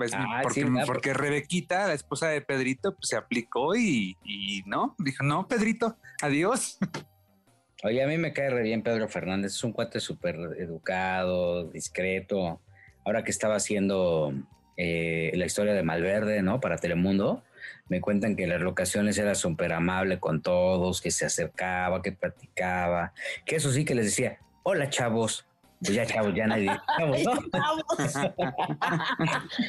Pues 0.00 0.12
Ah, 0.14 0.40
porque, 0.42 0.62
sí, 0.62 0.64
¿verdad? 0.66 0.87
porque 0.87 1.12
Rebequita, 1.12 1.87
la 1.87 1.92
esposa 1.92 2.28
de 2.28 2.40
Pedrito, 2.40 2.95
pues, 2.95 3.09
se 3.11 3.16
aplicó 3.16 3.76
y, 3.76 4.16
y 4.25 4.62
no, 4.64 4.95
dijo, 4.97 5.25
no, 5.25 5.47
Pedrito, 5.47 5.99
adiós. 6.23 6.78
Oye, 7.85 8.02
a 8.02 8.07
mí 8.07 8.16
me 8.16 8.33
cae 8.33 8.49
re 8.49 8.62
bien 8.62 8.83
Pedro 8.83 9.09
Fernández, 9.09 9.52
es 9.52 9.62
un 9.62 9.73
cuate 9.73 10.00
súper 10.00 10.37
educado, 10.59 11.64
discreto. 11.64 12.62
Ahora 13.04 13.25
que 13.25 13.30
estaba 13.30 13.57
haciendo 13.57 14.33
eh, 14.78 15.33
la 15.35 15.45
historia 15.45 15.75
de 15.75 15.83
Malverde, 15.83 16.40
¿no? 16.40 16.62
Para 16.62 16.78
Telemundo, 16.78 17.45
me 17.90 18.00
cuentan 18.00 18.37
que 18.37 18.45
en 18.45 18.49
las 18.49 18.62
locaciones 18.62 19.19
era 19.19 19.35
súper 19.35 19.75
amable 19.75 20.19
con 20.19 20.40
todos, 20.40 21.02
que 21.02 21.11
se 21.11 21.26
acercaba, 21.26 22.00
que 22.00 22.12
platicaba, 22.12 23.12
que 23.45 23.57
eso 23.57 23.71
sí 23.71 23.85
que 23.85 23.95
les 23.95 24.07
decía, 24.07 24.38
hola 24.62 24.88
chavos. 24.88 25.47
Pues 25.80 25.94
ya 25.94 26.04
chavos, 26.04 26.34
ya 26.34 26.46
nadie. 26.46 26.66
Chavos, 26.99 27.25
¿no? 27.25 28.34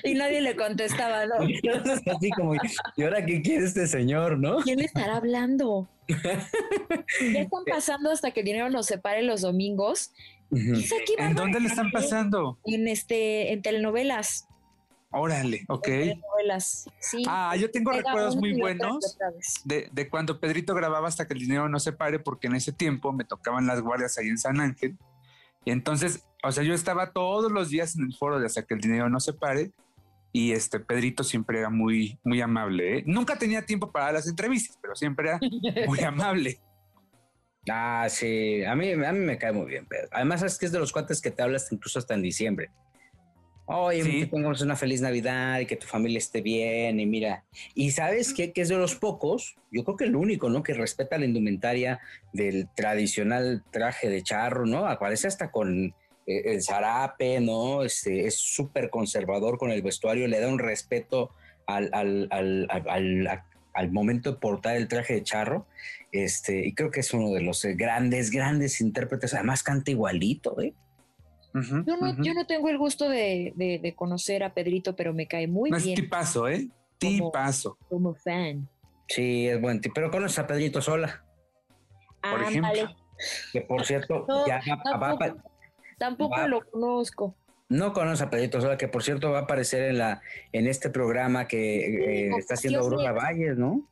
y 0.03 0.13
nadie 0.13 0.41
le 0.41 0.57
contestaba, 0.57 1.25
¿no? 1.25 1.35
Entonces, 1.63 2.01
así 2.05 2.29
como, 2.31 2.55
¿y 2.97 3.03
ahora 3.03 3.25
qué 3.25 3.41
quiere 3.41 3.65
este 3.65 3.87
señor, 3.87 4.37
no? 4.37 4.57
¿Quién 4.57 4.79
le 4.79 4.85
estará 4.85 5.15
hablando? 5.15 5.87
ya 6.07 7.41
están 7.41 7.63
pasando 7.65 8.11
hasta 8.11 8.31
que 8.31 8.41
el 8.41 8.45
dinero 8.45 8.69
nos 8.69 8.87
separe 8.87 9.21
los 9.21 9.41
domingos. 9.41 10.11
Quizá 10.49 10.95
aquí 11.01 11.15
¿En 11.17 11.33
dónde 11.33 11.61
le 11.61 11.67
están 11.69 11.91
pasando? 11.91 12.59
En 12.65 12.89
este, 12.89 13.53
en 13.53 13.61
telenovelas. 13.61 14.49
Órale, 15.11 15.63
ok. 15.69 15.87
En 15.87 16.09
telenovelas. 16.09 16.89
Sí. 16.99 17.23
Ah, 17.25 17.55
yo 17.55 17.71
tengo 17.71 17.93
recuerdos 17.93 18.35
muy 18.35 18.59
buenos 18.59 19.17
de, 19.63 19.87
de 19.93 20.09
cuando 20.09 20.41
Pedrito 20.41 20.75
grababa 20.75 21.07
hasta 21.07 21.25
que 21.25 21.35
el 21.35 21.39
dinero 21.39 21.69
no 21.69 21.79
se 21.79 21.93
pare, 21.93 22.19
porque 22.19 22.47
en 22.47 22.55
ese 22.55 22.73
tiempo 22.73 23.13
me 23.13 23.23
tocaban 23.23 23.65
las 23.65 23.79
guardias 23.79 24.17
ahí 24.17 24.27
en 24.27 24.37
San 24.37 24.59
Ángel. 24.59 24.97
Y 25.65 25.71
entonces, 25.71 26.25
o 26.43 26.51
sea, 26.51 26.63
yo 26.63 26.73
estaba 26.73 27.11
todos 27.11 27.51
los 27.51 27.69
días 27.69 27.95
en 27.95 28.05
el 28.05 28.13
foro 28.15 28.39
de 28.39 28.45
hasta 28.45 28.65
que 28.65 28.73
el 28.73 28.81
dinero 28.81 29.09
no 29.09 29.19
se 29.19 29.33
pare. 29.33 29.71
Y 30.33 30.53
este 30.53 30.79
Pedrito 30.79 31.23
siempre 31.23 31.59
era 31.59 31.69
muy, 31.69 32.17
muy 32.23 32.39
amable. 32.41 32.99
¿eh? 32.99 33.03
Nunca 33.05 33.37
tenía 33.37 33.65
tiempo 33.65 33.91
para 33.91 34.13
las 34.13 34.27
entrevistas, 34.27 34.79
pero 34.81 34.95
siempre 34.95 35.29
era 35.29 35.39
muy 35.87 35.99
amable. 36.03 36.59
Ah, 37.69 38.07
sí, 38.09 38.63
a 38.63 38.75
mí, 38.75 38.91
a 38.91 39.11
mí 39.11 39.19
me 39.19 39.37
cae 39.37 39.51
muy 39.51 39.67
bien, 39.67 39.85
Pedro. 39.85 40.07
Además, 40.11 40.41
es 40.41 40.57
que 40.57 40.65
es 40.65 40.71
de 40.71 40.79
los 40.79 40.91
cuates 40.91 41.21
que 41.21 41.31
te 41.31 41.43
hablas 41.43 41.71
incluso 41.71 41.99
hasta 41.99 42.13
en 42.13 42.21
diciembre. 42.21 42.71
Oye, 43.65 44.03
Sí. 44.03 44.19
que 44.21 44.25
tengamos 44.27 44.61
una 44.61 44.75
feliz 44.75 44.99
Navidad 45.01 45.59
y 45.59 45.65
que 45.65 45.75
tu 45.77 45.87
familia 45.87 46.17
esté 46.17 46.41
bien 46.41 46.99
y 46.99 47.05
mira. 47.05 47.45
Y 47.73 47.91
sabes 47.91 48.33
qué? 48.33 48.51
que 48.51 48.61
es 48.61 48.69
de 48.69 48.75
los 48.77 48.95
pocos, 48.95 49.55
yo 49.71 49.83
creo 49.85 49.95
que 49.97 50.03
el 50.05 50.15
único, 50.15 50.49
¿no? 50.49 50.61
Que 50.63 50.73
respeta 50.73 51.17
la 51.17 51.25
indumentaria 51.25 51.99
del 52.33 52.67
tradicional 52.75 53.63
traje 53.71 54.09
de 54.09 54.23
charro, 54.23 54.65
¿no? 54.65 54.87
Aparece 54.87 55.27
hasta 55.27 55.51
con 55.51 55.93
eh, 56.27 56.41
el 56.45 56.61
zarape, 56.61 57.39
¿no? 57.39 57.83
Este, 57.83 58.27
es 58.27 58.35
súper 58.37 58.89
conservador 58.89 59.57
con 59.57 59.71
el 59.71 59.81
vestuario, 59.81 60.27
le 60.27 60.39
da 60.39 60.47
un 60.49 60.59
respeto 60.59 61.31
al, 61.65 61.89
al, 61.93 62.27
al, 62.31 62.67
al, 62.69 62.89
al- 62.89 63.43
al 63.73 63.89
momento 63.89 64.33
de 64.33 64.37
portar 64.37 64.75
el 64.75 64.89
traje 64.89 65.13
de 65.13 65.23
charro. 65.23 65.65
Este, 66.11 66.67
y 66.67 66.73
creo 66.73 66.91
que 66.91 66.99
es 66.99 67.13
uno 67.13 67.31
de 67.31 67.39
los 67.41 67.63
eh, 67.63 67.73
grandes, 67.73 68.29
grandes 68.29 68.81
intérpretes. 68.81 69.33
Además, 69.33 69.63
canta 69.63 69.91
igualito, 69.91 70.59
¿eh? 70.59 70.73
Yo 71.53 71.97
no, 71.97 72.23
yo 72.23 72.33
no 72.33 72.45
tengo 72.47 72.69
el 72.69 72.77
gusto 72.77 73.09
de, 73.09 73.51
de- 73.55 73.79
de 73.79 73.95
conocer 73.95 74.43
a 74.43 74.53
Pedrito, 74.53 74.95
pero 74.95 75.13
me 75.13 75.27
cae 75.27 75.47
muy 75.47 75.69
No 75.69 75.77
es 75.77 75.83
bien 75.83 75.95
tipazo, 75.95 76.47
¿eh? 76.47 76.67
Como- 76.99 77.31
Tipazo. 77.31 77.77
como 77.89 78.13
fan. 78.13 78.69
Sí, 79.07 79.47
es 79.47 79.59
buen 79.59 79.81
tipo. 79.81 79.93
Pero 79.95 80.09
conoces 80.11 80.39
a 80.39 80.47
Pedrito 80.47 80.81
Sola, 80.81 81.23
Por 82.21 82.43
Ándale. 82.43 82.79
ejemplo. 82.81 82.95
que 83.51 83.61
por 83.61 83.85
cierto, 83.85 84.25
No, 84.27 84.47
ya 84.47 84.61
va- 84.85 84.97
va 84.97 85.17
Tampoco, 85.17 85.41
tampoco 85.97 86.35
va- 86.37 86.47
lo 86.47 86.61
conozco. 86.69 87.35
no 87.69 87.93
conoce 87.93 88.23
a 88.23 88.29
Pedrito 88.29 88.61
Sola, 88.61 88.77
que 88.77 88.87
por 88.87 89.03
cierto 89.03 89.31
va 89.31 89.39
a 89.39 89.41
aparecer 89.43 89.83
en 89.89 89.97
la 89.97 90.21
en 90.53 90.67
este 90.67 90.89
programa 90.89 91.47
que 91.47 92.27
eh, 92.27 92.29
Sí, 92.31 92.37
está 92.39 92.53
haciendo 92.53 92.79
Aurora. 92.79 93.11
Valles, 93.11 93.57
¿no? 93.57 93.87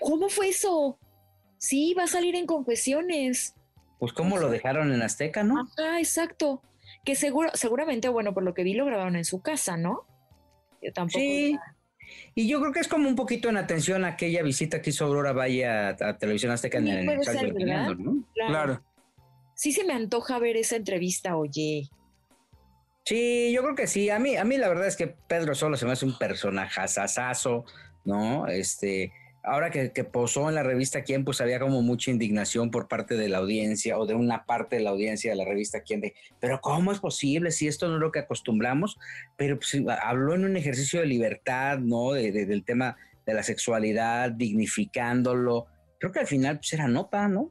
¿Cómo 0.00 0.28
fue 0.28 0.48
eso? 0.48 0.98
Sí, 1.58 1.94
va 1.94 2.04
a 2.04 2.06
salir 2.08 2.34
en 2.34 2.46
confesiones. 2.46 3.54
Pues 3.98 4.12
cómo 4.12 4.38
lo 4.38 4.50
dejaron 4.50 4.92
en 4.92 5.02
Azteca, 5.02 5.42
¿no? 5.42 5.60
Ajá, 5.60 5.98
exacto. 5.98 6.62
Que 7.04 7.14
seguro, 7.14 7.50
seguramente, 7.54 8.08
bueno, 8.08 8.34
por 8.34 8.42
lo 8.42 8.54
que 8.54 8.62
vi 8.62 8.74
lo 8.74 8.84
grabaron 8.84 9.16
en 9.16 9.24
su 9.24 9.40
casa, 9.40 9.76
¿no? 9.76 10.06
Yo 10.82 10.92
tampoco. 10.92 11.18
Sí. 11.18 11.56
Y 12.34 12.48
yo 12.48 12.60
creo 12.60 12.72
que 12.72 12.80
es 12.80 12.88
como 12.88 13.08
un 13.08 13.16
poquito 13.16 13.48
en 13.48 13.56
atención 13.56 14.04
a 14.04 14.08
aquella 14.08 14.42
visita 14.42 14.82
que 14.82 14.90
hizo 14.90 15.04
Aurora 15.04 15.32
Valle 15.32 15.66
a, 15.66 15.88
a 15.88 16.18
Televisión 16.18 16.52
Azteca 16.52 16.78
en 16.78 16.88
el 16.88 17.06
puede 17.06 17.24
ser, 17.24 17.40
del 17.40 17.52
Fernando, 17.54 17.94
¿no? 17.94 18.24
Claro. 18.34 18.52
Claro. 18.52 18.84
Sí 19.54 19.72
se 19.72 19.84
me 19.84 19.94
antoja 19.94 20.38
ver 20.38 20.56
esa 20.56 20.76
entrevista, 20.76 21.36
oye. 21.36 21.88
Sí, 23.04 23.52
yo 23.52 23.62
creo 23.62 23.74
que 23.74 23.86
sí. 23.86 24.10
A 24.10 24.18
mí, 24.18 24.36
a 24.36 24.44
mí 24.44 24.58
la 24.58 24.68
verdad 24.68 24.86
es 24.86 24.96
que 24.96 25.06
Pedro 25.06 25.54
Solo 25.54 25.76
se 25.76 25.86
me 25.86 25.92
hace 25.92 26.04
un 26.04 26.18
personajazazazo, 26.18 27.64
¿no? 28.04 28.48
Este, 28.48 29.12
ahora 29.46 29.70
que, 29.70 29.92
que 29.92 30.04
posó 30.04 30.48
en 30.48 30.54
la 30.56 30.62
revista 30.62 31.02
Quién, 31.04 31.24
pues 31.24 31.40
había 31.40 31.58
como 31.60 31.80
mucha 31.80 32.10
indignación 32.10 32.70
por 32.70 32.88
parte 32.88 33.16
de 33.16 33.28
la 33.28 33.38
audiencia 33.38 33.98
o 33.98 34.04
de 34.04 34.14
una 34.14 34.44
parte 34.44 34.76
de 34.76 34.82
la 34.82 34.90
audiencia 34.90 35.30
de 35.30 35.36
la 35.36 35.44
revista 35.44 35.80
Quién 35.80 36.00
de, 36.00 36.14
pero 36.40 36.60
¿cómo 36.60 36.92
es 36.92 36.98
posible 36.98 37.50
si 37.52 37.68
esto 37.68 37.88
no 37.88 37.94
es 37.94 38.00
lo 38.00 38.12
que 38.12 38.18
acostumbramos? 38.18 38.98
Pero 39.36 39.58
pues, 39.58 39.76
habló 40.02 40.34
en 40.34 40.44
un 40.44 40.56
ejercicio 40.56 41.00
de 41.00 41.06
libertad, 41.06 41.78
¿no? 41.78 42.12
De- 42.12 42.32
de- 42.32 42.44
del 42.46 42.64
tema 42.64 42.96
de 43.24 43.34
la 43.34 43.42
sexualidad, 43.42 44.30
dignificándolo. 44.32 45.66
Creo 45.98 46.12
que 46.12 46.20
al 46.20 46.26
final 46.26 46.58
pues 46.58 46.72
era 46.72 46.88
nota, 46.88 47.28
¿no? 47.28 47.50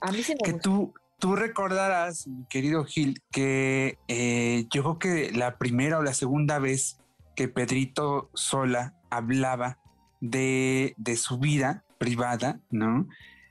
A 0.00 0.12
mí 0.12 0.22
se 0.22 0.34
me 0.34 0.40
Que 0.44 0.52
gustó. 0.52 0.70
tú, 0.70 0.94
tú 1.18 1.36
recordarás, 1.36 2.26
mi 2.26 2.44
querido 2.46 2.84
Gil, 2.84 3.20
que 3.30 3.98
eh, 4.08 4.66
yo 4.72 4.82
creo 4.82 4.98
que 4.98 5.32
la 5.36 5.58
primera 5.58 5.98
o 5.98 6.02
la 6.02 6.14
segunda 6.14 6.58
vez 6.58 6.98
que 7.36 7.48
Pedrito 7.48 8.30
Sola 8.34 8.94
hablaba 9.10 9.78
de, 10.20 10.94
de 10.96 11.16
su 11.16 11.38
vida 11.38 11.84
privada, 11.98 12.60
¿no? 12.70 13.08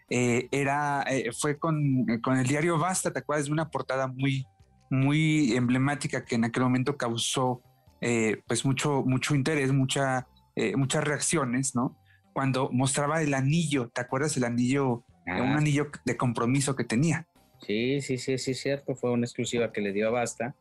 Eh, 0.10 0.48
era, 0.52 1.04
eh, 1.10 1.32
fue 1.38 1.58
con, 1.58 2.06
con 2.22 2.38
el 2.38 2.48
diario 2.48 2.78
Basta, 2.78 3.12
¿te 3.12 3.20
acuerdas 3.20 3.48
de 3.48 3.52
una 3.52 3.70
portada 3.70 4.08
muy, 4.08 4.46
muy 4.90 5.54
emblemática 5.54 6.24
que 6.24 6.36
en 6.36 6.46
aquel 6.46 6.64
momento 6.64 6.96
causó 6.98 7.62
eh, 8.02 8.42
pues 8.48 8.64
mucho, 8.64 9.04
mucho 9.06 9.36
interés, 9.36 9.74
mucha, 9.74 10.28
eh, 10.56 10.76
muchas 10.76 11.04
reacciones, 11.04 11.76
¿no? 11.76 11.98
Cuando 12.34 12.70
mostraba 12.72 13.22
el 13.22 13.34
anillo, 13.34 13.90
¿te 13.90 14.02
acuerdas 14.02 14.38
el 14.38 14.44
anillo? 14.46 15.04
un 15.26 15.34
Ah, 15.34 15.58
anillo 15.58 15.90
de 16.06 16.16
compromiso 16.16 16.74
que 16.78 16.86
tenía. 16.86 17.28
sí, 17.60 18.00
sí, 18.00 18.18
sí, 18.18 18.38
sí, 18.38 18.54
cierto. 18.54 18.96
Fue 18.96 19.12
una 19.12 19.26
exclusiva 19.26 19.74
que 19.74 19.82
le 19.82 19.92
dio 19.92 20.08
a 20.08 20.12
Basta. 20.12 20.56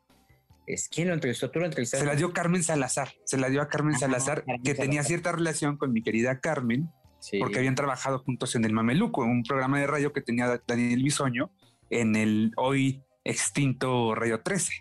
Es, 0.66 0.88
¿Quién 0.88 1.08
lo 1.08 1.14
entrevistó? 1.14 1.50
¿Tú 1.50 1.60
lo 1.60 1.66
entrevistaste? 1.66 2.04
Se 2.04 2.10
la 2.10 2.16
dio 2.16 2.32
Carmen 2.32 2.62
Salazar, 2.62 3.12
se 3.24 3.38
la 3.38 3.48
dio 3.48 3.62
a 3.62 3.68
Carmen 3.68 3.94
Ah, 3.94 3.98
Salazar, 4.00 4.44
Carmen 4.44 4.62
que 4.62 4.74
tenía 4.74 5.02
cierta 5.04 5.32
relación 5.32 5.76
con 5.76 5.92
mi 5.92 6.02
querida 6.02 6.40
Carmen, 6.40 6.88
Sí. 7.20 7.38
porque 7.38 7.58
habían 7.58 7.74
trabajado 7.74 8.18
juntos 8.20 8.54
en 8.56 8.64
el 8.64 8.72
Mameluco, 8.72 9.22
un 9.22 9.42
programa 9.42 9.78
de 9.80 9.86
radio 9.86 10.12
que 10.12 10.20
tenía 10.20 10.60
Daniel 10.66 11.02
Bisoño 11.02 11.50
en 11.90 12.16
el 12.16 12.52
hoy 12.56 13.02
extinto 13.24 14.14
Radio 14.14 14.42
13. 14.42 14.72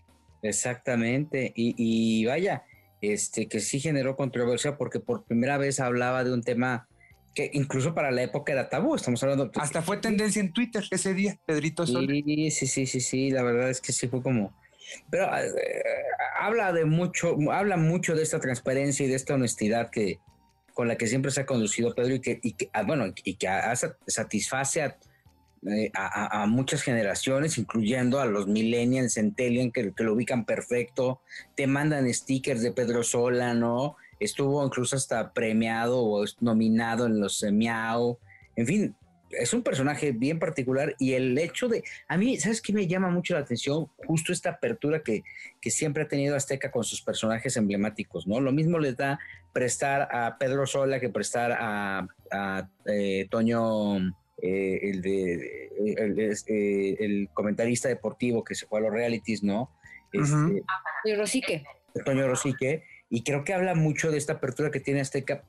Exactamente. 0.44 1.52
Y, 1.56 1.76
y 1.78 2.26
vaya, 2.26 2.64
este 3.02 3.48
que 3.48 3.60
sí 3.60 3.80
generó 3.80 4.16
controversia 4.16 4.78
porque 4.78 5.00
por 5.00 5.26
primera 5.26 5.58
vez 5.58 5.80
hablaba 5.80 6.24
de 6.24 6.34
un 6.34 6.42
tema 6.44 6.88
que 7.34 7.50
incluso 7.54 7.94
para 7.94 8.12
la 8.12 8.24
época 8.24 8.54
era 8.54 8.70
tabú. 8.70 8.96
Estamos 8.96 9.22
hablando. 9.24 9.52
Hasta 9.56 9.82
fue 9.82 9.98
tendencia 9.98 10.40
en 10.40 10.54
Twitter 10.54 10.84
ese 10.90 11.14
día, 11.14 11.38
Pedrito 11.46 11.86
Sola. 11.86 12.08
Sí, 12.08 12.52
sí, 12.52 12.68
sí, 12.68 12.86
sí, 12.86 13.00
sí. 13.02 13.30
La 13.32 13.44
verdad 13.44 13.70
es 13.70 13.82
que 13.82 13.92
sí 13.92 14.08
fue 14.08 14.22
como. 14.22 14.56
Pero 15.10 15.26
eh, 15.38 15.52
habla 16.40 16.72
de 16.74 16.86
mucho, 16.86 17.36
habla 17.52 17.78
mucho 17.78 18.16
de 18.16 18.24
esta 18.24 18.40
transparencia 18.40 19.06
y 19.06 19.10
de 19.10 19.16
esta 19.16 19.34
honestidad 19.36 19.90
que 19.90 20.20
con 20.74 20.88
la 20.90 20.98
que 20.98 21.08
siempre 21.08 21.32
se 21.32 21.42
ha 21.42 21.46
conducido 21.46 21.96
Pedro 21.96 22.16
y 22.16 22.20
que, 22.20 22.40
y 22.44 22.52
que 22.54 22.70
ah, 22.74 22.84
bueno, 22.84 23.06
y 23.24 23.36
que 23.36 23.48
satisface 24.08 24.82
a, 24.82 24.98
eh, 25.68 25.90
a- 25.94 26.40
a- 26.40 26.44
a 26.44 26.46
muchas 26.48 26.82
generaciones, 26.84 27.58
incluyendo 27.58 28.20
a 28.20 28.26
los 28.26 28.48
millennials, 28.48 29.14
centennials, 29.14 29.72
que, 29.74 29.94
que 29.94 30.04
lo 30.04 30.14
ubican 30.14 30.44
perfecto, 30.46 31.22
te 31.56 31.66
mandan 31.66 32.14
stickers 32.14 32.62
de 32.62 32.72
Pedro 32.74 33.04
Sola, 33.04 33.54
¿no? 33.54 33.96
Estuvo 34.20 34.66
incluso 34.66 34.96
hasta 34.98 35.32
premiado 35.34 36.00
o 36.04 36.26
nominado 36.42 37.06
en 37.06 37.20
los 37.20 37.42
Miau, 37.52 38.20
en 38.58 38.68
fin, 38.68 38.96
es 39.40 39.54
un 39.54 39.64
personaje 39.64 40.12
bien 40.12 40.40
particular 40.40 40.96
y 41.00 41.14
el 41.14 41.38
hecho 41.38 41.68
de, 41.68 41.84
a 42.08 42.18
mí, 42.18 42.38
¿sabes 42.38 42.62
qué 42.62 42.74
me 42.74 42.88
llama 42.88 43.10
mucho 43.10 43.34
la 43.34 43.42
atención? 43.42 43.88
Justo 44.06 44.32
esta 44.34 44.52
apertura 44.52 45.02
que, 45.04 45.24
que 45.62 45.72
siempre 45.72 46.04
ha 46.04 46.08
tenido 46.08 46.36
Azteca 46.36 46.72
con 46.72 46.84
sus 46.84 47.02
personajes 47.02 47.58
emblemáticos, 47.58 48.28
¿no? 48.28 48.40
Lo 48.40 48.52
mismo 48.52 48.80
les 48.80 48.98
da 48.98 49.20
prestar 49.54 50.08
a 50.12 50.38
Pedro 50.38 50.66
Sola 50.66 51.00
que 51.00 51.10
prestar 51.10 51.52
a, 51.60 52.08
a, 52.32 52.70
eh, 52.86 53.28
Toño, 53.30 53.98
eh, 54.42 54.80
el, 54.84 55.02
de, 55.02 55.70
el, 55.98 56.20
es- 56.20 56.46
eh, 56.48 56.96
el 57.00 57.30
comentarista 57.34 57.88
deportivo 57.88 58.44
que 58.44 58.56
se 58.56 58.66
fue 58.66 58.80
a 58.80 58.84
los 58.84 58.92
realities, 58.92 59.44
¿no? 59.44 59.72
este, 60.12 60.64
Toño 61.04 61.18
Rosique. 61.18 61.64
Toño 62.06 62.28
Rosique, 62.28 62.84
y 63.10 63.24
creo 63.24 63.44
que 63.44 63.54
habla 63.54 63.76
mucho 63.76 64.12
de 64.12 64.18
esta 64.18 64.34
apertura 64.34 64.72
que 64.72 64.80
tiene 64.82 65.00
Azteca, 65.02 65.44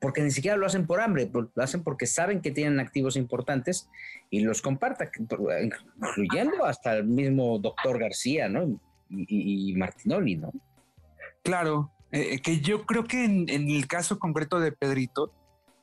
porque 0.00 0.22
ni 0.22 0.30
siquiera 0.30 0.56
lo 0.56 0.66
hacen 0.66 0.86
por 0.86 1.00
hambre, 1.00 1.30
lo 1.32 1.50
hacen 1.62 1.82
porque 1.82 2.06
saben 2.06 2.40
que 2.40 2.52
tienen 2.52 2.78
activos 2.80 3.16
importantes 3.16 3.88
y 4.30 4.40
los 4.40 4.62
compartan, 4.62 5.10
incluyendo 5.98 6.64
hasta 6.64 6.96
el 6.96 7.04
mismo 7.04 7.58
doctor 7.58 7.98
García, 7.98 8.48
¿no? 8.48 8.80
Y, 9.08 9.74
Martinoli, 9.76 10.36
¿no? 10.36 10.52
Claro, 11.42 11.92
eh, 12.12 12.40
que 12.40 12.60
yo 12.60 12.86
creo 12.86 13.04
que 13.04 13.24
en, 13.24 13.48
el 13.48 13.86
caso 13.86 14.18
concreto 14.18 14.60
de 14.60 14.72
Pedrito, 14.72 15.32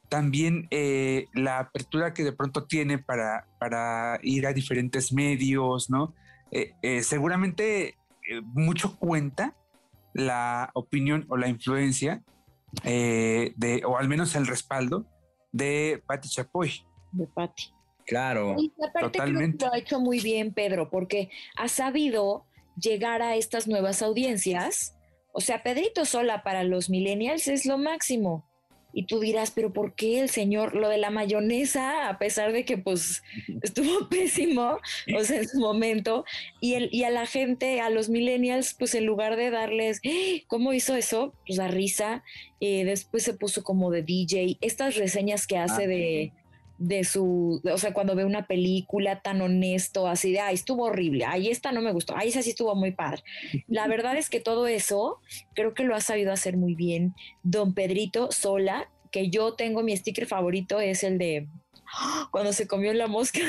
también 0.09 0.67
eh, 0.71 1.27
la 1.33 1.59
apertura 1.59 2.13
que 2.13 2.23
de 2.23 2.33
pronto 2.33 2.65
tiene 2.65 2.99
para, 2.99 3.47
para 3.59 4.19
ir 4.21 4.45
a 4.45 4.53
diferentes 4.53 5.11
medios, 5.11 5.89
¿no? 5.89 6.13
Eh, 6.51 7.01
seguramente 7.01 7.97
mucho 8.43 8.95
cuenta 8.97 9.55
la 10.13 10.69
opinión 10.75 11.25
o 11.29 11.37
la 11.37 11.47
influencia 11.47 12.21
de, 12.83 13.83
o 13.85 13.97
al 13.97 14.07
menos 14.07 14.35
el 14.35 14.47
respaldo 14.47 15.05
de 15.51 16.03
Patti 16.07 16.29
Chapoy. 16.29 16.85
De 17.11 17.27
Patti. 17.27 17.71
Claro. 18.05 18.55
Y 18.57 18.73
aparte 18.83 19.17
Totalmente. 19.17 19.65
lo 19.65 19.73
ha 19.73 19.77
hecho 19.77 19.99
muy 19.99 20.19
bien, 20.19 20.53
Pedro, 20.53 20.89
porque 20.89 21.29
ha 21.55 21.67
sabido 21.67 22.45
llegar 22.75 23.21
a 23.21 23.35
estas 23.35 23.67
nuevas 23.67 24.01
audiencias. 24.01 24.97
O 25.31 25.41
sea, 25.41 25.63
Pedrito 25.63 26.05
Sola 26.05 26.43
para 26.43 26.63
los 26.63 26.89
millennials 26.89 27.47
es 27.47 27.65
lo 27.65 27.77
máximo. 27.77 28.49
Y 28.93 29.05
tú 29.07 29.19
dirás, 29.19 29.51
pero 29.51 29.73
¿por 29.73 29.95
qué 29.95 30.19
el 30.19 30.29
señor, 30.29 30.75
lo 30.75 30.87
de 30.87 30.97
la 30.97 31.09
mayonesa, 31.09 32.09
a 32.09 32.19
pesar 32.19 32.53
de 32.53 32.63
que 32.63 32.77
pues 32.77 33.23
estuvo 33.61 34.07
pésimo, 34.09 34.77
o 35.17 35.23
sea, 35.23 35.39
en 35.39 35.47
su 35.47 35.59
momento, 35.59 36.25
y, 36.61 36.75
el, 36.75 36.89
y 36.91 37.03
a 37.03 37.09
la 37.09 37.25
gente, 37.25 37.81
a 37.81 37.89
los 37.89 38.09
millennials, 38.09 38.73
pues 38.73 38.95
en 38.95 39.05
lugar 39.05 39.35
de 39.35 39.49
darles, 39.49 39.99
¡Ah! 40.05 40.43
¿cómo 40.47 40.73
hizo 40.73 40.95
eso? 40.95 41.33
Pues 41.47 41.57
la 41.57 41.67
risa, 41.67 42.23
eh, 42.59 42.85
después 42.85 43.23
se 43.23 43.33
puso 43.33 43.63
como 43.63 43.91
de 43.91 44.03
DJ, 44.03 44.57
estas 44.61 44.95
reseñas 44.95 45.47
que 45.47 45.57
hace 45.57 45.83
ah, 45.83 45.87
de 45.87 46.31
de 46.77 47.03
su, 47.03 47.61
o 47.63 47.77
sea, 47.77 47.93
cuando 47.93 48.15
ve 48.15 48.25
una 48.25 48.47
película 48.47 49.21
tan 49.21 49.41
honesto, 49.41 50.07
así 50.07 50.31
de, 50.31 50.39
ay, 50.39 50.55
estuvo 50.55 50.85
horrible, 50.85 51.25
ay, 51.25 51.49
esta 51.49 51.71
no 51.71 51.81
me 51.81 51.91
gustó, 51.91 52.15
ay, 52.17 52.29
esa 52.29 52.41
sí 52.41 52.51
estuvo 52.51 52.75
muy 52.75 52.91
padre. 52.91 53.23
La 53.67 53.87
verdad 53.87 54.17
es 54.17 54.29
que 54.29 54.39
todo 54.39 54.67
eso 54.67 55.19
creo 55.53 55.73
que 55.73 55.83
lo 55.83 55.95
ha 55.95 56.01
sabido 56.01 56.31
hacer 56.31 56.57
muy 56.57 56.75
bien 56.75 57.13
Don 57.43 57.73
Pedrito 57.73 58.31
Sola, 58.31 58.89
que 59.11 59.29
yo 59.29 59.53
tengo 59.53 59.83
mi 59.83 59.95
sticker 59.95 60.25
favorito, 60.25 60.79
es 60.79 61.03
el 61.03 61.17
de 61.17 61.47
cuando 62.31 62.53
se 62.53 62.67
comió 62.67 62.93
la 62.93 63.07
mosca. 63.07 63.39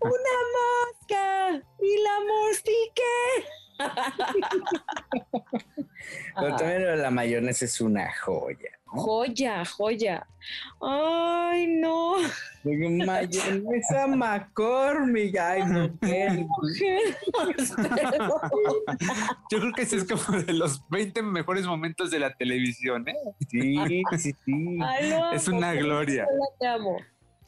Una 0.00 0.36
mosca 0.56 1.62
y 1.80 2.02
la 2.02 2.20
mostique. 2.28 3.02
Pero 6.36 6.56
también 6.56 7.02
la 7.02 7.10
mayonesa 7.10 7.64
es 7.64 7.80
una 7.80 8.12
joya. 8.14 8.79
Joya, 8.92 9.64
joya. 9.64 10.26
Ay, 10.80 11.66
no. 11.68 12.16
Mayonesa 12.64 14.06
McCormick. 14.08 15.38
Ay, 15.38 15.62
no. 15.66 15.86
Yo 19.50 19.60
creo 19.60 19.72
que 19.72 19.82
ese 19.82 19.96
es 19.96 20.04
como 20.04 20.40
de 20.40 20.52
los 20.52 20.82
20 20.88 21.22
mejores 21.22 21.66
momentos 21.66 22.10
de 22.10 22.18
la 22.18 22.34
televisión, 22.34 23.06
¿eh? 23.08 23.14
Sí, 23.48 23.76
sí, 24.18 24.34
sí. 24.44 24.78
es 25.32 25.46
una 25.48 25.72
gloria. 25.74 26.26
Te 26.58 26.66
amo. 26.66 26.96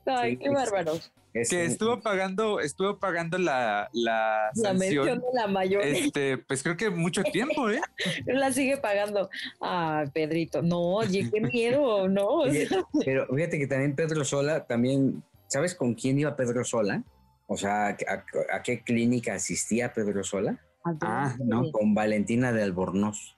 Ay, 0.07 0.37
qué 0.37 0.49
bárbaros 0.49 1.13
que 1.33 1.65
estuvo 1.65 2.01
pagando, 2.01 2.61
estuvo 2.61 2.99
pagando 2.99 3.39
la, 3.39 3.89
la, 3.93 4.51
la 4.55 4.73
mención 4.75 5.21
de 5.21 5.27
la 5.33 5.47
mayor. 5.47 5.83
Este, 5.83 6.37
pues 6.39 6.63
creo 6.63 6.77
que 6.77 6.91
mucho 6.91 7.23
tiempo, 7.33 7.71
¿eh? 7.71 7.81
la 8.27 8.53
sigue 8.53 8.77
pagando. 8.77 9.31
Ah, 9.61 10.05
Pedrito, 10.13 10.63
no, 10.63 10.97
oye, 10.97 11.31
qué 11.33 11.41
miedo, 11.53 12.09
¿no? 12.09 12.43
pero 13.05 13.27
fíjate 13.35 13.59
que 13.59 13.67
también 13.67 13.95
Pedro 13.95 14.25
Sola, 14.25 14.67
también, 14.67 15.23
¿sabes 15.47 15.75
con 15.75 15.95
quién 15.95 16.19
iba 16.19 16.37
Pedro 16.37 16.65
Sola? 16.65 17.03
O 17.47 17.57
sea, 17.57 17.89
¿a, 17.89 18.63
qué 18.63 18.83
clínica 18.83 19.35
asistía 19.35 19.93
Pedro 19.93 20.23
Sola? 20.25 20.59
Ah, 21.01 21.37
no. 21.39 21.71
Con 21.71 21.95
Valentina 21.95 22.53
de 22.53 22.63
Albornoz. 22.63 23.37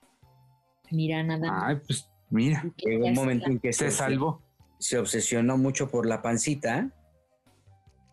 Mira, 0.91 1.23
nada. 1.23 1.67
Ay, 1.67 1.81
pues 1.87 2.09
mira. 2.31 2.65
Llegó 2.77 3.07
un 3.07 3.15
momento 3.15 3.51
en 3.51 3.59
que 3.59 3.73
se 3.73 3.91
salvó. 3.91 4.41
Se 4.79 4.99
obsesionó 4.99 5.59
mucho 5.59 5.91
por 5.91 6.07
la 6.07 6.23
pancita 6.23 6.93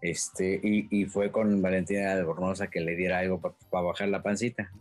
este, 0.02 0.60
y, 0.64 1.06
fue 1.06 1.32
con 1.32 1.62
Valentina 1.62 2.14
Albornoz 2.14 2.62
que 2.72 2.82
le 2.82 2.96
diera 2.96 3.20
algo 3.20 3.40
para 3.40 3.84
bajar 3.84 4.08
la 4.08 4.24
pancita. 4.24 4.72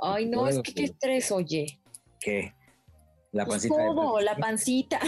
Ay, 0.00 0.26
no, 0.26 0.46
es 0.46 0.60
que 0.60 0.74
qué 0.74 0.84
estrés, 0.84 1.32
oye. 1.32 1.80
¿Qué? 2.20 2.52
La 3.32 3.44
pues 3.44 3.62
pancita. 3.62 3.76
todo, 3.76 4.20
la 4.20 4.36
pancita. 4.36 5.00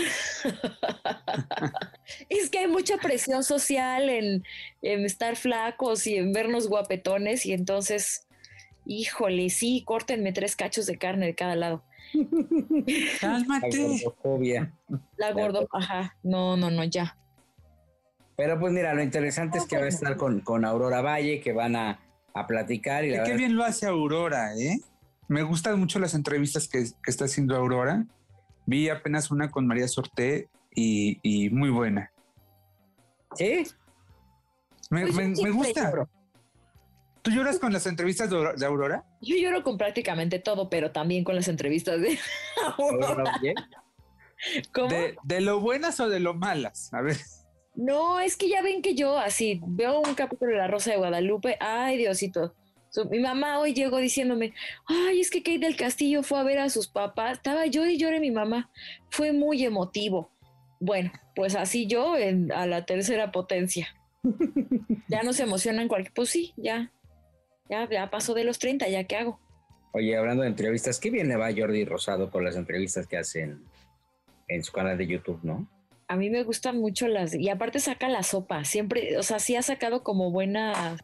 es 2.28 2.50
que 2.50 2.58
hay 2.60 2.66
mucha 2.66 2.96
presión 2.96 3.44
social 3.44 4.08
en, 4.08 4.42
estar 4.82 5.36
flacos 5.36 6.06
y 6.06 6.16
en 6.16 6.32
vernos 6.32 6.68
guapetones, 6.68 7.44
y 7.44 7.52
entonces, 7.52 8.26
híjole, 8.86 9.50
sí, 9.50 9.84
córtenme 9.86 10.32
tres 10.32 10.56
cachos 10.56 10.86
de 10.86 10.96
carne 10.96 11.26
de 11.26 11.34
cada 11.34 11.56
lado. 11.56 11.84
Cálmate. 13.20 13.78
La 13.78 13.86
gordofobia. 13.86 14.74
La 15.16 15.32
gordo, 15.32 15.68
ajá, 15.72 16.16
no, 16.22 16.56
no, 16.56 16.70
no, 16.70 16.84
ya. 16.84 17.19
Pero 18.40 18.58
pues 18.58 18.72
mira, 18.72 18.94
lo 18.94 19.02
interesante 19.02 19.58
es 19.58 19.66
que 19.66 19.76
va 19.76 19.84
a 19.84 19.88
estar 19.88 20.16
con, 20.16 20.40
con 20.40 20.64
Aurora 20.64 21.02
Valle, 21.02 21.42
que 21.42 21.52
van 21.52 21.76
a, 21.76 22.00
platicar. 22.48 23.04
Y 23.04 23.12
qué 23.22 23.34
bien 23.36 23.54
lo 23.54 23.64
hace 23.64 23.86
Aurora, 23.86 24.56
¿eh? 24.56 24.80
Me 25.28 25.42
gustan 25.42 25.78
mucho 25.78 25.98
las 25.98 26.14
entrevistas 26.14 26.66
que, 26.66 26.86
está 27.06 27.26
haciendo 27.26 27.54
Aurora. 27.54 28.06
Vi 28.64 28.88
apenas 28.88 29.30
una 29.30 29.50
con 29.50 29.66
María 29.66 29.86
Sorté 29.88 30.48
y, 30.74 31.50
muy 31.50 31.68
buena. 31.68 32.12
¿Sí? 33.34 33.66
Me, 34.88 35.06
pues 35.08 35.52
gusta. 35.52 36.08
¿Tú 37.20 37.32
lloras 37.32 37.58
con 37.58 37.74
las 37.74 37.86
entrevistas 37.86 38.30
de 38.30 38.64
Aurora? 38.64 39.04
Yo 39.20 39.36
lloro 39.36 39.62
con 39.62 39.76
prácticamente 39.76 40.38
todo, 40.38 40.70
pero 40.70 40.92
también 40.92 41.24
con 41.24 41.34
las 41.34 41.48
entrevistas 41.48 42.00
de 42.00 42.18
Aurora. 42.78 43.38
¿Cómo? 44.72 44.88
De, 44.88 45.18
¿De 45.24 45.40
lo 45.42 45.60
buenas 45.60 46.00
o 46.00 46.08
de 46.08 46.20
lo 46.20 46.32
malas? 46.32 46.88
A 46.94 47.02
ver. 47.02 47.18
No, 47.74 48.20
es 48.20 48.36
que 48.36 48.48
ya 48.48 48.62
ven 48.62 48.82
que 48.82 48.94
yo 48.94 49.18
así 49.18 49.60
veo 49.64 50.00
un 50.00 50.14
capítulo 50.14 50.52
de 50.52 50.58
La 50.58 50.68
Rosa 50.68 50.90
de 50.90 50.96
Guadalupe, 50.98 51.56
ay 51.60 51.98
Diosito. 51.98 52.54
mi 53.10 53.20
mamá 53.20 53.58
hoy 53.58 53.72
llegó 53.74 53.98
diciéndome, 53.98 54.52
ay, 54.86 55.20
es 55.20 55.30
que 55.30 55.42
Kate 55.42 55.60
del 55.60 55.76
Castillo 55.76 56.22
fue 56.22 56.40
a 56.40 56.42
ver 56.42 56.58
a 56.58 56.68
sus 56.68 56.88
papás. 56.88 57.38
Estaba 57.38 57.66
yo 57.66 57.86
y 57.86 57.96
lloré 57.96 58.20
mi 58.20 58.30
mamá. 58.30 58.70
Fue 59.10 59.32
muy 59.32 59.64
emotivo. 59.64 60.30
Bueno, 60.80 61.12
pues 61.34 61.54
así 61.54 61.86
yo 61.86 62.16
en, 62.16 62.52
a 62.52 62.66
la 62.66 62.84
tercera 62.84 63.32
potencia. 63.32 63.88
ya 65.08 65.22
no 65.22 65.32
se 65.32 65.44
emocionan 65.44 65.88
cualquier, 65.88 66.12
pues 66.12 66.30
sí, 66.30 66.52
ya, 66.56 66.92
ya, 67.68 67.88
ya 67.88 68.10
pasó 68.10 68.34
de 68.34 68.44
los 68.44 68.58
30, 68.58 68.88
ya 68.88 69.04
qué 69.04 69.16
hago. 69.16 69.40
Oye, 69.92 70.16
hablando 70.16 70.42
de 70.42 70.48
entrevistas, 70.48 71.00
qué 71.00 71.10
bien 71.10 71.28
le 71.28 71.36
va 71.36 71.52
Jordi 71.56 71.84
Rosado 71.84 72.30
con 72.30 72.44
las 72.44 72.56
entrevistas 72.56 73.06
que 73.06 73.16
hacen 73.16 73.64
en 74.48 74.62
su 74.62 74.72
canal 74.72 74.96
de 74.98 75.06
YouTube, 75.06 75.40
¿no? 75.42 75.68
A 76.10 76.16
mí 76.16 76.28
me 76.28 76.42
gustan 76.42 76.76
mucho 76.80 77.06
las, 77.06 77.36
y 77.36 77.48
aparte 77.50 77.78
saca 77.78 78.08
la 78.08 78.24
sopa, 78.24 78.64
siempre, 78.64 79.16
o 79.16 79.22
sea, 79.22 79.38
sí 79.38 79.54
ha 79.54 79.62
sacado 79.62 80.02
como 80.02 80.32
buena, 80.32 80.96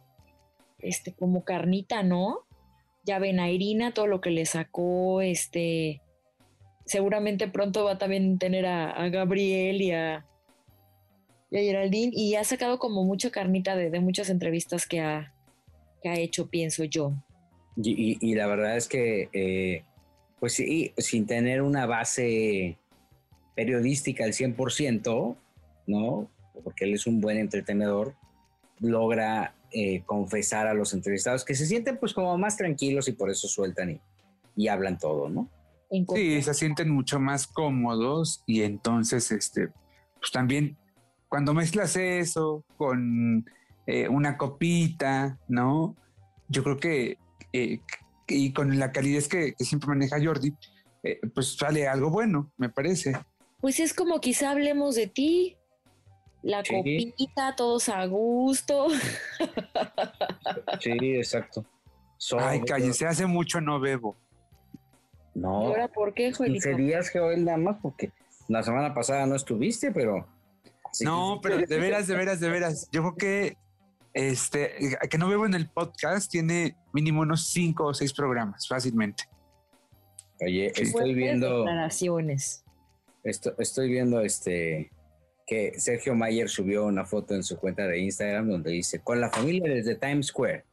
este, 0.81 1.15
como 1.15 1.45
carnita, 1.45 2.03
¿no? 2.03 2.41
Ya 3.05 3.21
ven 3.21 3.39
a 3.39 3.49
Irina, 3.49 3.95
todo 3.95 4.09
lo 4.09 4.21
que 4.21 4.31
le 4.31 4.45
sacó, 4.47 5.21
este, 5.21 6.03
seguramente 6.87 7.47
pronto 7.47 7.85
va 7.85 7.93
a 7.93 7.99
también 7.99 8.41
tener 8.41 8.67
a, 8.67 9.09
Gabriel 9.11 9.81
y 9.81 9.93
a, 9.93 10.27
y 11.53 11.57
a, 11.57 11.61
Geraldine, 11.61 12.11
y 12.13 12.35
ha 12.35 12.43
sacado 12.43 12.81
como 12.81 13.05
mucha 13.05 13.31
carnita 13.31 13.77
de, 13.77 14.01
muchas 14.01 14.29
entrevistas 14.29 14.89
que 14.89 14.99
ha, 14.99 15.33
que 16.03 16.09
ha 16.09 16.19
hecho, 16.19 16.51
pienso 16.51 16.83
yo. 16.83 17.13
Y, 17.77 18.35
la 18.35 18.49
verdad 18.49 18.77
es 18.77 18.89
que, 18.89 19.29
eh, 19.33 19.85
pues 20.41 20.55
sí, 20.55 20.93
sin 20.99 21.27
tener 21.27 21.63
una 21.63 21.87
base 21.87 22.77
periodística 23.57 24.23
al 24.23 24.33
100%, 24.33 25.37
¿no? 25.87 26.31
Porque 26.63 26.85
él 26.85 26.95
es 26.95 27.07
un 27.07 27.21
buen 27.21 27.39
entretenedor, 27.39 28.15
logra 28.79 29.55
eh, 29.73 30.03
confesar 30.05 30.67
a 30.69 30.75
los 30.75 30.93
entrevistados 30.93 31.45
que 31.45 31.55
se 31.55 31.67
sienten 31.67 31.97
pues 31.99 32.13
como 32.13 32.37
más 32.39 32.57
tranquilos 32.57 33.09
y 33.09 33.13
por 33.13 33.31
eso 33.31 33.49
sueltan 33.49 34.01
y, 34.55 34.69
hablan 34.69 34.99
todo, 34.99 35.29
¿no? 35.29 35.51
Sí, 36.15 36.43
se 36.43 36.55
sienten 36.55 36.91
mucho 36.91 37.19
más 37.19 37.47
cómodos 37.47 38.43
y 38.47 38.63
entonces, 38.63 39.31
este, 39.31 39.69
pues 40.19 40.33
también 40.33 40.77
cuando 41.29 41.55
mezclas 41.55 41.97
eso 41.97 42.65
con 42.77 43.45
eh, 43.87 44.09
una 44.09 44.37
copita, 44.37 45.39
¿no? 45.49 45.97
Yo 46.49 46.63
creo 46.63 46.77
que, 46.77 47.19
eh, 47.53 47.81
y 48.29 48.53
con 48.53 48.79
la 48.79 48.93
calidez 48.93 49.29
que, 49.29 49.55
que 49.55 49.65
siempre 49.65 49.89
maneja 49.89 50.23
Jordi, 50.23 50.55
pues 51.35 51.57
sale 51.57 51.87
algo 51.87 52.11
bueno, 52.11 52.51
me 52.57 52.69
parece 52.69 53.13
pues 53.67 53.81
es 53.81 53.93
como 53.95 54.21
quizá 54.21 54.53
hablemos 54.53 54.95
de 54.95 55.09
ti. 55.09 55.57
la 56.41 56.63
Sí. 56.63 56.73
copita, 56.73 57.57
todos 57.57 57.89
a 57.89 58.07
gusto. 58.07 58.87
Sí, 60.81 60.93
exacto. 61.17 61.65
Ay, 61.65 61.69
Sobre- 62.19 62.61
cállese, 62.65 63.07
hace 63.09 63.27
mucho 63.27 63.61
no 63.61 63.81
bebo. 63.81 64.15
¿Y 65.35 65.41
No, 65.41 65.67
ahora 65.67 65.89
por 65.89 66.15
qué, 66.15 66.33
Joelito? 66.33 66.63
15 66.69 66.81
días, 66.81 67.11
Joel, 67.13 67.45
nada 67.45 67.59
más, 67.59 67.79
porque 67.83 68.13
la 68.47 68.63
semana 68.63 68.95
pasada 68.95 69.27
no 69.27 69.35
estuviste, 69.35 69.91
pero... 69.91 70.29
No, 71.01 71.41
pero 71.43 71.59
de 71.59 71.79
veras, 71.81 72.07
de 72.07 72.15
veras, 72.15 72.39
de 72.39 72.49
veras. 72.49 72.89
Yo 72.93 73.01
creo 73.03 73.17
que 73.17 73.57
este, 74.15 74.97
que 75.11 75.19
no 75.19 75.29
bebo 75.29 75.45
en 75.45 75.55
el 75.55 75.69
podcast 75.69 76.31
tiene 76.31 76.77
mínimo 76.93 77.23
unos 77.23 77.49
cinco 77.49 77.87
o 77.87 77.95
seis 77.95 78.13
programas, 78.13 78.69
fácilmente. 78.69 79.25
Oye, 80.41 80.71
estoy 80.77 81.15
viendo... 81.15 81.65
declaraciones. 81.65 82.63
Esto, 83.27 83.55
estoy 83.59 83.89
viendo 83.89 84.21
este 84.21 84.89
que 85.49 85.79
Sergio 85.81 86.15
Mayer 86.15 86.49
subió 86.49 86.87
una 86.87 87.05
foto 87.05 87.35
en 87.35 87.43
su 87.43 87.59
cuenta 87.59 87.87
de 87.87 87.99
Instagram 87.99 88.49
donde 88.49 88.71
dice, 88.71 89.01
con 89.01 89.21
la 89.21 89.31
familia 89.31 89.73
desde 89.73 89.97
Times 89.97 90.29
Square, 90.29 90.65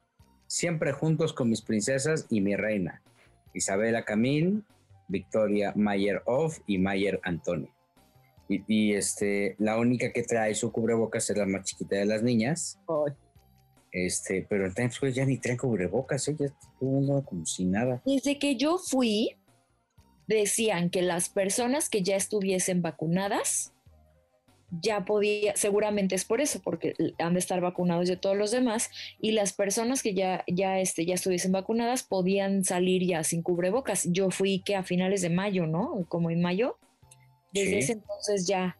siempre 0.45 0.91
juntos 0.91 1.33
con 1.33 1.49
mis 1.49 1.63
princesas 1.63 2.27
y 2.29 2.41
mi 2.41 2.55
reina, 2.55 3.01
Isabela 3.55 4.05
Camil, 4.05 4.63
Victoria 5.07 5.73
Mayer 5.75 6.21
Off 6.25 6.59
y 6.67 6.77
Mayer 6.77 7.19
Antonio. 7.23 7.73
Y, 8.47 8.63
y, 8.67 8.93
este, 8.93 9.55
la 9.57 9.79
única 9.79 10.11
que 10.11 10.21
trae 10.21 10.53
su 10.53 10.71
cubrebocas 10.71 11.27
es 11.31 11.37
la 11.37 11.47
más 11.47 11.65
chiquita 11.65 11.95
de 11.95 12.05
las 12.05 12.21
niñas, 12.21 12.79
Ay. 12.87 13.13
este, 13.91 14.45
pero 14.47 14.67
en 14.67 14.75
Times 14.75 14.93
Square 14.93 15.13
ya 15.13 15.25
ni 15.25 15.39
traen 15.39 15.57
cubrebocas, 15.57 16.27
¿eh? 16.27 16.35
ya 16.37 16.45
está 16.45 16.67
todo 16.79 16.89
el 16.89 16.95
mundo 16.95 17.25
como 17.25 17.47
si 17.47 17.65
nada. 17.65 18.01
Desde 18.05 18.37
que 18.37 18.55
yo 18.55 18.77
fui, 18.77 19.37
decían 20.27 20.89
que 20.89 21.01
las 21.01 21.29
personas 21.29 21.89
que 21.89 22.01
ya 22.01 22.15
estuviesen 22.15 22.81
vacunadas 22.81 23.73
ya 24.81 25.05
podía, 25.05 25.55
seguramente 25.55 26.15
es 26.15 26.25
por 26.25 26.41
eso, 26.41 26.59
porque 26.63 26.95
han 27.19 27.33
de 27.33 27.39
estar 27.39 27.61
vacunados 27.61 28.07
de 28.07 28.17
todos 28.17 28.35
los 28.35 28.49
demás, 28.49 28.89
y 29.21 29.31
las 29.31 29.53
personas 29.53 30.01
que 30.01 30.15
ya, 30.15 30.43
ya, 30.47 30.79
este, 30.79 31.05
ya 31.05 31.13
estuviesen 31.13 31.51
vacunadas 31.51 32.03
podían 32.03 32.63
salir 32.63 33.05
ya 33.05 33.23
sin 33.23 33.43
cubrebocas. 33.43 34.07
Yo 34.11 34.31
fui 34.31 34.63
que 34.65 34.75
a 34.75 34.83
finales 34.83 35.21
de 35.21 35.29
mayo, 35.29 35.67
¿no? 35.67 36.05
Como 36.07 36.31
en 36.31 36.41
mayo. 36.41 36.77
Desde 37.51 37.69
Sí. 37.73 37.77
ese 37.77 37.93
entonces 37.93 38.47
ya, 38.47 38.77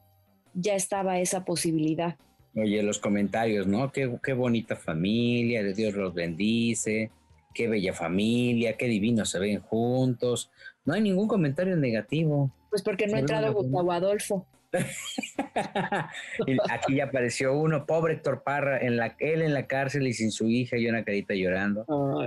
ya 0.56 0.73
estaba 0.73 1.19
esa 1.19 1.45
posibilidad. 1.45 2.15
Oye, 2.56 2.82
los 2.82 2.97
comentarios, 2.97 3.67
¿no? 3.67 3.91
Qué, 3.91 4.17
qué 4.23 4.34
bonita 4.34 4.75
familia, 4.75 5.62
Dios 5.63 5.93
los 5.93 6.13
bendice, 6.13 7.12
qué 7.53 7.67
bella 7.67 7.93
familia, 7.93 8.77
qué 8.77 8.88
divinos 8.88 9.29
se 9.29 9.38
ven 9.39 9.60
juntos. 9.60 10.49
No 10.86 10.93
hay 10.93 11.02
ningún 11.02 11.28
comentario 11.28 11.76
negativo. 11.76 12.54
Pues 12.69 12.82
porque 12.82 13.08
no 13.08 13.17
ha 13.17 13.19
entrado 13.19 13.54
Gustavo 13.54 13.91
Adolfo. 13.91 14.48
aquí 16.72 16.96
ya 16.96 17.04
apareció 17.06 17.54
uno, 17.54 17.86
pobre 17.86 18.15
Héctor 18.15 18.41
Parra, 18.43 18.80
en 18.80 18.98
la, 18.98 19.15
él 19.19 19.43
en 19.43 19.54
la 19.54 19.67
cárcel 19.67 20.08
y 20.08 20.13
sin 20.13 20.32
su 20.32 20.50
hija 20.50 20.78
y 20.78 20.88
una 20.88 21.04
carita 21.04 21.36
llorando. 21.36 21.86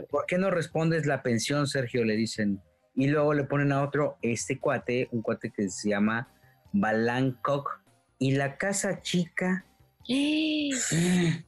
¿Por 0.09 0.27
qué 0.27 0.39
no 0.39 0.51
respondes 0.51 1.07
la 1.07 1.23
pensión, 1.23 1.67
Sergio? 1.67 2.05
Le 2.05 2.15
dicen. 2.15 2.61
Y 2.95 3.09
luego 3.09 3.35
le 3.35 3.45
ponen 3.45 3.73
a 3.73 3.83
otro, 3.83 4.17
este 4.23 4.59
cuate, 4.59 5.09
un 5.11 5.21
cuate 5.21 5.51
que 5.51 5.69
se 5.69 5.91
llama 5.91 6.29
Balancok. 6.73 7.83
Y 8.19 8.33
la 8.33 8.57
casa 8.57 9.03
chica. 9.03 9.67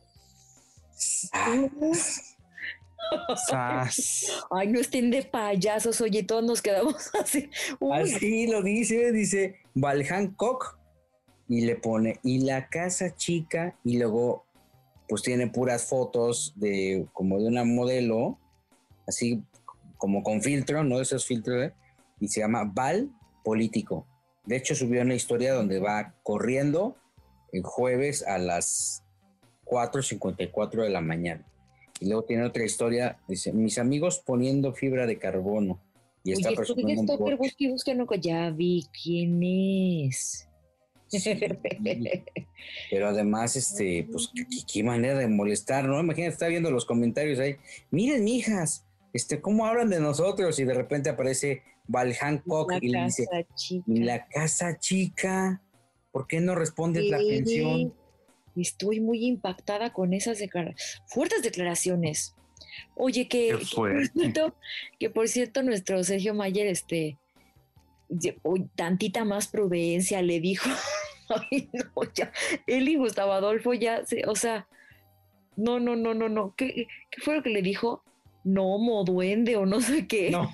Ah, 1.33 1.55
Sas. 3.49 4.45
Ay, 4.51 4.69
no 4.69 4.81
estén 4.81 5.11
de 5.11 5.23
payasos, 5.23 6.01
oye, 6.01 6.23
todos 6.23 6.45
nos 6.45 6.63
quedamos 6.63 7.11
así. 7.21 7.51
Uy, 7.81 7.99
Así 7.99 8.47
lo 8.47 8.63
dice, 8.63 9.13
dice 9.13 9.57
Valhancock 9.75 10.79
y 11.49 11.63
le 11.63 11.77
pone 11.77 12.21
y 12.23 12.41
la 12.41 12.69
casa 12.69 13.15
chica 13.15 13.79
y 13.85 13.99
luego 13.99 14.45
pues 15.09 15.23
tiene 15.23 15.47
puras 15.47 15.87
fotos 15.87 16.53
de 16.57 17.07
como 17.15 17.39
de 17.39 17.47
una 17.47 17.65
modelo 17.65 18.39
así 19.07 19.43
como 19.97 20.23
con 20.23 20.43
filtro, 20.43 20.85
no 20.85 21.01
esos 21.01 21.25
filtros 21.27 21.65
¿eh? 21.65 21.75
y 22.21 22.29
se 22.29 22.41
llama 22.41 22.65
Val 22.65 23.11
Político. 23.43 24.07
De 24.45 24.57
hecho 24.57 24.75
subió 24.75 25.03
una 25.03 25.15
historia 25.15 25.55
donde 25.55 25.81
va 25.81 26.15
corriendo 26.23 26.97
el 27.53 27.63
jueves 27.63 28.27
a 28.27 28.39
las 28.39 29.03
4:54 29.65 30.83
de 30.83 30.91
la 30.91 31.01
mañana. 31.01 31.45
Y 32.01 32.07
luego 32.07 32.25
tiene 32.25 32.45
otra 32.45 32.65
historia, 32.65 33.19
dice, 33.29 33.53
mis 33.53 33.79
amigos 33.79 34.23
poniendo 34.25 34.73
fibra 34.75 35.07
de 35.07 35.19
carbono. 35.19 35.81
Y 36.25 36.33
está 36.33 36.49
Oye, 36.51 36.57
Stalker, 36.65 37.37
busca 37.37 37.55
y 37.59 37.69
busca, 37.69 37.95
no, 37.95 38.07
ya 38.21 38.51
vi 38.51 38.85
quién 39.03 39.43
es. 39.43 40.49
Pero 42.91 43.09
además, 43.09 43.57
este, 43.57 44.07
pues, 44.11 44.31
qué, 44.35 44.45
qué- 44.71 44.83
manera 44.83 45.19
de 45.19 45.27
molestar, 45.29 45.87
¿no? 45.87 45.99
Imagínate, 46.01 46.33
está 46.33 46.49
viendo 46.49 46.71
los 46.71 46.85
comentarios 46.85 47.39
ahí. 47.39 47.57
Miren, 47.91 48.25
mijas, 48.25 48.85
este, 49.13 49.41
cómo 49.41 49.67
hablan 49.67 49.91
de 49.91 50.01
nosotros. 50.01 50.59
Y 50.59 50.65
de 50.65 50.75
repente 50.75 51.11
aparece 51.11 51.63
Val 51.87 52.15
Hancock 52.15 52.73
La 52.73 52.79
y 52.81 52.89
le 52.89 53.05
dice, 53.05 53.27
chica. 53.55 53.85
"¿Y 53.87 54.01
la 54.01 54.27
casa 54.29 54.79
chica, 54.79 55.63
¿por 56.13 56.27
qué 56.27 56.41
no 56.41 56.55
respondes 56.55 57.09
la 57.09 57.19
Sí, 57.19 57.29
pensión? 57.29 57.95
Estoy 58.63 59.01
muy 59.01 59.25
impactada 59.27 59.93
con 59.93 60.13
esas 60.13 60.39
declara- 60.39 60.75
fuertes 61.07 61.43
declaraciones. 61.43 62.35
Oye, 62.95 63.29
que, 63.29 63.49
que 63.59 63.67
por 63.75 64.07
cierto, 64.09 64.55
que 64.99 65.11
por 65.11 65.29
cierto, 65.29 65.63
nuestro 65.63 66.03
Sergio 66.05 66.35
Mayer, 66.35 66.67
este, 66.67 67.17
tantita 68.75 69.25
más 69.25 69.49
prudencia 69.49 70.23
le 70.23 70.41
dijo. 70.41 70.69
Ay, 71.29 71.69
no, 71.73 72.03
ya. 72.15 72.33
Él 72.67 72.89
y 72.89 72.97
Gustavo 72.97 73.33
Adolfo 73.33 73.75
ya, 73.75 74.05
se- 74.07 74.25
o 74.27 74.35
sea, 74.35 74.67
no, 75.57 75.79
no, 75.81 75.95
no, 75.97 76.15
no, 76.15 76.29
no. 76.29 76.55
¿Qué, 76.57 76.87
qué 77.11 77.21
fue 77.23 77.37
lo 77.37 77.43
que 77.43 77.51
le 77.51 77.63
dijo? 77.63 78.03
No, 78.45 78.79
duende 79.05 79.57
o 79.57 79.67
no 79.67 79.81
sé 79.81 80.07
qué. 80.07 80.31
No, 80.31 80.49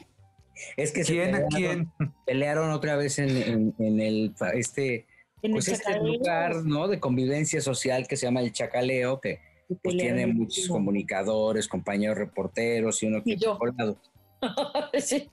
es 0.76 0.90
que 0.92 1.04
se 1.04 1.12
¿Quién 1.12 1.34
a 1.34 1.46
pelearon, 1.46 1.90
quién? 1.96 2.12
pelearon 2.26 2.70
otra 2.70 2.96
vez 2.96 3.18
en, 3.18 3.36
en- 3.36 3.74
en 3.78 4.00
el, 4.00 4.34
este, 4.54 5.06
en 5.44 5.52
pues 5.52 5.68
el 5.68 5.74
este 5.74 5.98
lugar, 5.98 6.64
¿no? 6.64 6.88
De 6.88 6.98
convivencia 6.98 7.60
social 7.60 8.08
que 8.08 8.16
se 8.16 8.26
llama 8.26 8.40
el 8.40 8.52
Chacaleo, 8.52 9.20
que 9.20 9.40
pues 9.82 9.96
tiene 9.96 10.26
muchos 10.26 10.68
comunicadores, 10.68 11.68
compañeros 11.68 12.16
reporteros 12.16 13.02
y 13.02 13.06
uno 13.06 13.22
que 13.22 13.32
Y 13.32 13.36
yo. 13.36 13.58
Sí. 14.98 15.28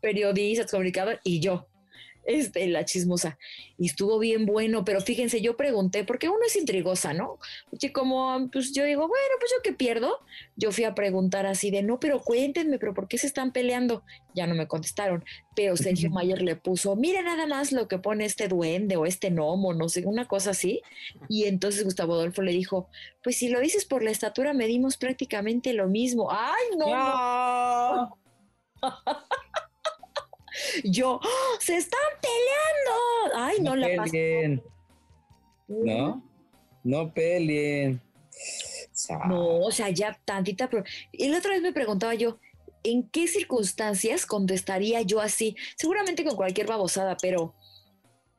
periodistas, 0.00 0.70
comunicadores 0.70 1.20
y 1.24 1.40
yo, 1.40 1.66
este, 2.26 2.66
la 2.66 2.84
chismosa. 2.84 3.38
Y 3.78 3.86
estuvo 3.86 4.18
bien 4.18 4.46
bueno, 4.46 4.84
pero 4.84 5.00
fíjense, 5.00 5.40
yo 5.40 5.56
pregunté, 5.56 6.04
porque 6.04 6.28
uno 6.28 6.40
es 6.46 6.56
intrigosa, 6.56 7.14
¿no? 7.14 7.38
Como, 7.92 8.50
pues 8.50 8.72
yo 8.72 8.84
digo, 8.84 9.06
bueno, 9.06 9.34
pues 9.38 9.52
yo 9.56 9.62
qué 9.62 9.72
pierdo. 9.72 10.20
Yo 10.56 10.72
fui 10.72 10.84
a 10.84 10.94
preguntar 10.94 11.46
así 11.46 11.70
de, 11.70 11.82
no, 11.82 12.00
pero 12.00 12.20
cuéntenme, 12.20 12.78
pero 12.78 12.94
¿por 12.94 13.08
qué 13.08 13.18
se 13.18 13.26
están 13.26 13.52
peleando? 13.52 14.02
Ya 14.34 14.46
no 14.46 14.54
me 14.54 14.66
contestaron, 14.66 15.24
pero 15.54 15.76
Sergio 15.76 16.10
Mayer 16.10 16.42
le 16.42 16.56
puso, 16.56 16.96
mira 16.96 17.22
nada 17.22 17.46
más 17.46 17.72
lo 17.72 17.88
que 17.88 17.98
pone 17.98 18.24
este 18.24 18.48
duende 18.48 18.96
o 18.96 19.06
este 19.06 19.30
gnomo, 19.30 19.72
no 19.72 19.88
sé, 19.88 20.04
una 20.04 20.26
cosa 20.26 20.50
así. 20.50 20.82
Y 21.28 21.44
entonces 21.44 21.84
Gustavo 21.84 22.14
Adolfo 22.14 22.42
le 22.42 22.52
dijo, 22.52 22.88
pues 23.22 23.36
si 23.36 23.48
lo 23.48 23.60
dices 23.60 23.84
por 23.84 24.02
la 24.02 24.10
estatura, 24.10 24.52
medimos 24.52 24.96
prácticamente 24.96 25.72
lo 25.72 25.88
mismo. 25.88 26.28
¡Ay, 26.30 26.76
no! 26.76 26.86
no! 27.96 28.18
Yo, 30.84 31.20
¡Ah! 31.22 31.58
¡se 31.60 31.76
están 31.76 32.00
peleando! 32.20 33.36
¡Ay, 33.36 33.56
no, 33.60 33.76
la 33.76 33.88
pasé! 33.96 34.10
peleen, 34.10 34.62
¿no? 35.68 36.22
No 36.84 37.12
peleen. 37.12 38.00
No, 39.28 39.58
o 39.58 39.70
sea, 39.70 39.90
ya 39.90 40.18
tantita. 40.24 40.68
Pero... 40.70 40.84
Y 41.12 41.28
la 41.28 41.38
otra 41.38 41.52
vez 41.52 41.62
me 41.62 41.72
preguntaba 41.72 42.14
yo, 42.14 42.38
¿en 42.82 43.08
qué 43.08 43.26
circunstancias 43.26 44.26
contestaría 44.26 45.02
yo 45.02 45.20
así? 45.20 45.56
Seguramente 45.76 46.24
con 46.24 46.36
cualquier 46.36 46.66
babosada, 46.66 47.16
pero 47.20 47.54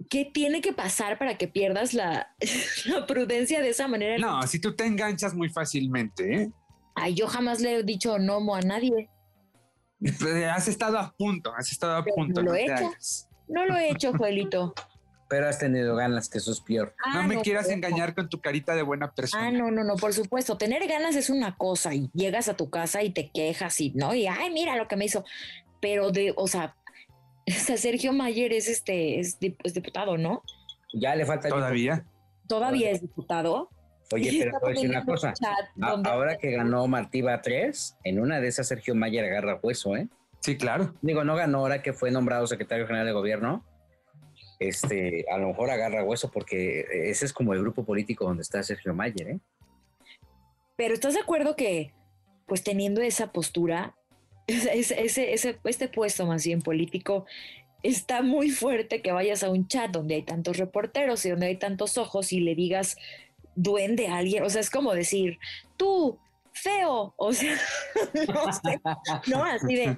¿qué 0.10 0.26
tiene 0.26 0.62
que 0.62 0.74
pasar 0.74 1.18
para 1.18 1.38
que 1.38 1.48
pierdas 1.48 1.94
la, 1.94 2.34
la 2.86 3.06
prudencia 3.06 3.62
de 3.62 3.70
esa 3.70 3.88
manera? 3.88 4.18
No, 4.18 4.46
si 4.48 4.60
tú 4.60 4.76
te 4.76 4.86
enganchas 4.86 5.34
muy 5.34 5.50
fácilmente, 5.50 6.44
¿eh? 6.44 6.52
Ay, 6.96 7.14
yo 7.14 7.28
jamás 7.28 7.62
le 7.62 7.76
he 7.76 7.84
dicho 7.84 8.18
no 8.18 8.56
a 8.56 8.62
nadie. 8.62 9.10
Pues, 10.00 10.22
Has 10.46 10.68
estado 10.68 10.98
a 11.00 11.12
punto, 11.18 11.54
has 11.56 11.72
estado 11.72 11.96
a 11.98 12.04
Pero 12.04 12.16
punto. 12.16 12.42
no 12.42 12.46
No, 12.48 12.52
lo 12.52 12.56
he 12.58 12.64
hecho. 12.66 12.74
hagas. 12.88 13.30
No 13.48 13.66
lo 13.66 13.76
he 13.78 13.90
hecho, 13.92 14.14
Joelito. 14.14 14.74
Pero 15.30 15.50
has 15.50 15.60
tenido 15.60 15.96
ganas, 15.96 16.30
que 16.30 16.38
eso 16.38 16.52
es 16.52 16.62
peor. 16.62 16.96
No 17.14 17.20
Ah, 17.20 17.24
me 17.28 17.42
quieras 17.42 17.70
engañar 17.70 18.16
con 18.16 18.30
tu 18.30 18.40
carita 18.40 18.76
de 18.76 18.82
buena 18.84 19.12
persona. 19.12 19.48
Ah, 19.48 19.52
no, 19.52 19.72
no, 19.72 19.84
no, 19.84 19.96
por 19.96 20.14
supuesto. 20.14 20.58
Tener 20.58 20.88
ganas 20.88 21.16
es 21.16 21.30
una 21.30 21.58
cosa 21.58 21.94
y 21.94 22.10
llegas 22.14 22.48
a 22.48 22.56
tu 22.56 22.70
casa 22.70 23.04
y 23.04 23.10
te 23.10 23.30
quejas 23.32 23.80
y, 23.82 23.92
¿no? 23.92 24.14
Y, 24.16 24.28
ay, 24.28 24.52
mira 24.52 24.78
lo 24.78 24.88
que 24.88 24.96
me 24.96 25.06
hizo. 25.06 25.26
Pero 25.82 26.12
de, 26.12 26.34
o 26.38 26.48
sea, 26.48 26.76
o 27.48 27.52
sea, 27.52 27.76
Sergio 27.78 28.14
Mayer 28.14 28.54
es 28.54 28.70
este, 28.70 29.20
es, 29.20 29.38
dip- 29.40 29.58
es 29.64 29.74
diputado, 29.74 30.18
¿no? 30.18 30.44
Ya 30.94 31.14
le 31.16 31.26
falta. 31.26 31.50
Todavía. 31.50 32.06
Todavía 32.48 32.92
es 32.92 33.02
diputado. 33.02 33.70
Oye, 34.14 34.38
pero 34.40 34.52
te 34.52 34.58
voy 34.62 34.72
a 34.72 34.74
decir 34.74 34.90
una 34.90 35.06
cosa. 35.06 35.34
chat 35.34 36.06
ahora 36.06 36.38
que 36.38 36.52
ganó 36.52 36.88
Martiva 36.88 37.42
3, 37.42 37.98
en 38.04 38.20
una 38.20 38.40
de 38.40 38.48
esas 38.48 38.68
Sergio 38.68 38.96
Mayer 38.96 39.26
agarra 39.26 39.60
hueso, 39.62 39.96
¿eh? 39.96 40.08
Sí, 40.40 40.58
claro. 40.58 40.94
Digo, 41.02 41.24
no 41.24 41.36
ganó 41.36 41.60
ahora 41.60 41.82
que 41.82 41.94
fue 41.94 42.12
nombrado 42.12 42.48
secretario 42.48 42.88
general 42.88 43.08
de 43.08 43.14
gobierno. 43.14 43.66
este, 44.60 45.26
a 45.30 45.38
lo 45.38 45.50
mejor 45.50 45.70
agarra 45.70 46.04
hueso 46.04 46.32
porque 46.32 46.86
ese 47.10 47.26
es 47.26 47.34
como 47.34 47.54
el 47.54 47.62
grupo 47.62 47.86
político 47.86 48.26
donde 48.26 48.44
está 48.44 48.64
Sergio 48.64 48.94
Mayer, 48.94 49.30
¿eh? 49.30 49.40
Pero 50.78 50.94
¿estás 50.94 51.16
de 51.16 51.20
acuerdo 51.20 51.56
que, 51.56 51.94
pues 52.46 52.64
teniendo 52.64 53.02
esa 53.02 53.32
postura, 53.32 53.96
ese, 54.48 55.02
ese, 55.02 55.34
ese, 55.34 55.60
este 55.64 55.90
puesto 55.90 56.26
más 56.26 56.46
bien 56.46 56.62
político, 56.62 57.26
está 57.84 58.22
muy 58.22 58.50
fuerte 58.50 59.02
que 59.02 59.12
vayas 59.12 59.44
a 59.44 59.50
un 59.50 59.68
chat 59.68 59.92
donde 59.92 60.16
hay 60.16 60.24
tantos 60.24 60.58
reporteros 60.58 61.26
y 61.26 61.30
donde 61.30 61.48
hay 61.48 61.58
tantos 61.58 61.98
ojos 61.98 62.32
y 62.32 62.40
le 62.40 62.56
digas 62.56 62.98
duende 63.58 64.08
alguien? 64.08 64.44
O 64.44 64.50
sea, 64.50 64.62
es 64.62 64.70
como 64.70 64.94
decir, 64.94 65.38
tú, 65.76 66.18
feo, 66.54 67.14
o 67.18 67.34
sea, 67.34 67.58
no 68.34 68.54
sé, 68.54 68.80
no, 69.28 69.44
así 69.44 69.76
de, 69.76 69.98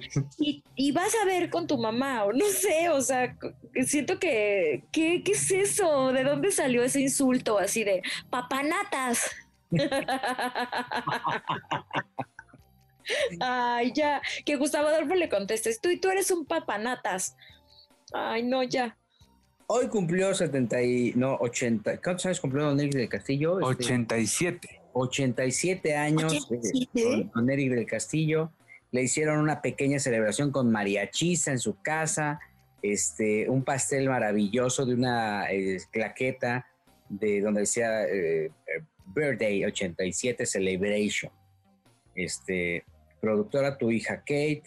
y, 0.76 0.92
vas 0.92 1.14
a 1.22 1.24
ver 1.24 1.48
con 1.50 1.66
tu 1.66 1.78
mamá, 1.78 2.24
o 2.24 2.32
no 2.32 2.46
sé, 2.46 2.88
o 2.90 3.00
sea, 3.00 3.36
siento 3.86 4.18
que, 4.18 4.84
¿qué, 4.92 5.22
¿qué 5.24 5.32
es 5.32 5.50
eso? 5.50 6.12
¿De 6.12 6.24
dónde 6.24 6.50
salió 6.50 6.82
ese 6.82 7.00
insulto 7.00 7.58
así 7.58 7.84
de 7.84 8.02
papanatas? 8.28 9.30
Ay, 13.40 13.92
ya, 13.94 14.20
que 14.44 14.56
Gustavo 14.56 14.88
Adolfo 14.88 15.14
le 15.14 15.28
contestes, 15.28 15.80
tú 15.80 15.88
y 15.88 15.98
tú 15.98 16.10
eres 16.10 16.30
un 16.30 16.46
papanatas. 16.46 17.36
Ay, 18.12 18.42
no, 18.42 18.62
ya. 18.62 18.96
Hoy 19.72 19.86
cumplió 19.86 20.34
70 20.34 20.82
y, 20.82 21.12
no, 21.14 21.36
80, 21.36 21.98
¿cuántos 21.98 22.26
años 22.26 22.40
cumplió 22.40 22.64
Don 22.64 22.80
Eric 22.80 22.92
del 22.92 23.08
Castillo? 23.08 23.52
87. 23.54 24.80
87 24.94 25.94
años 25.94 26.50
¿87? 26.50 27.30
Con, 27.30 27.48
Eric 27.48 27.70
del 27.74 27.86
Castillo. 27.86 28.50
Le 28.90 29.04
hicieron 29.04 29.38
una 29.38 29.62
pequeña 29.62 30.00
celebración 30.00 30.50
con 30.50 30.72
mariachisa 30.72 31.52
en 31.52 31.60
su 31.60 31.80
casa, 31.80 32.40
este, 32.82 33.48
un 33.48 33.62
pastel 33.62 34.08
maravilloso 34.08 34.84
de 34.84 34.94
una 34.94 35.48
eh, 35.52 35.78
claqueta 35.92 36.66
de 37.08 37.40
donde 37.40 37.60
decía 37.60 38.08
eh, 38.08 38.50
Birthday 39.06 39.66
87 39.66 40.46
Celebration. 40.46 41.30
Este, 42.16 42.82
productora 43.20 43.78
tu 43.78 43.92
hija 43.92 44.16
Kate, 44.16 44.64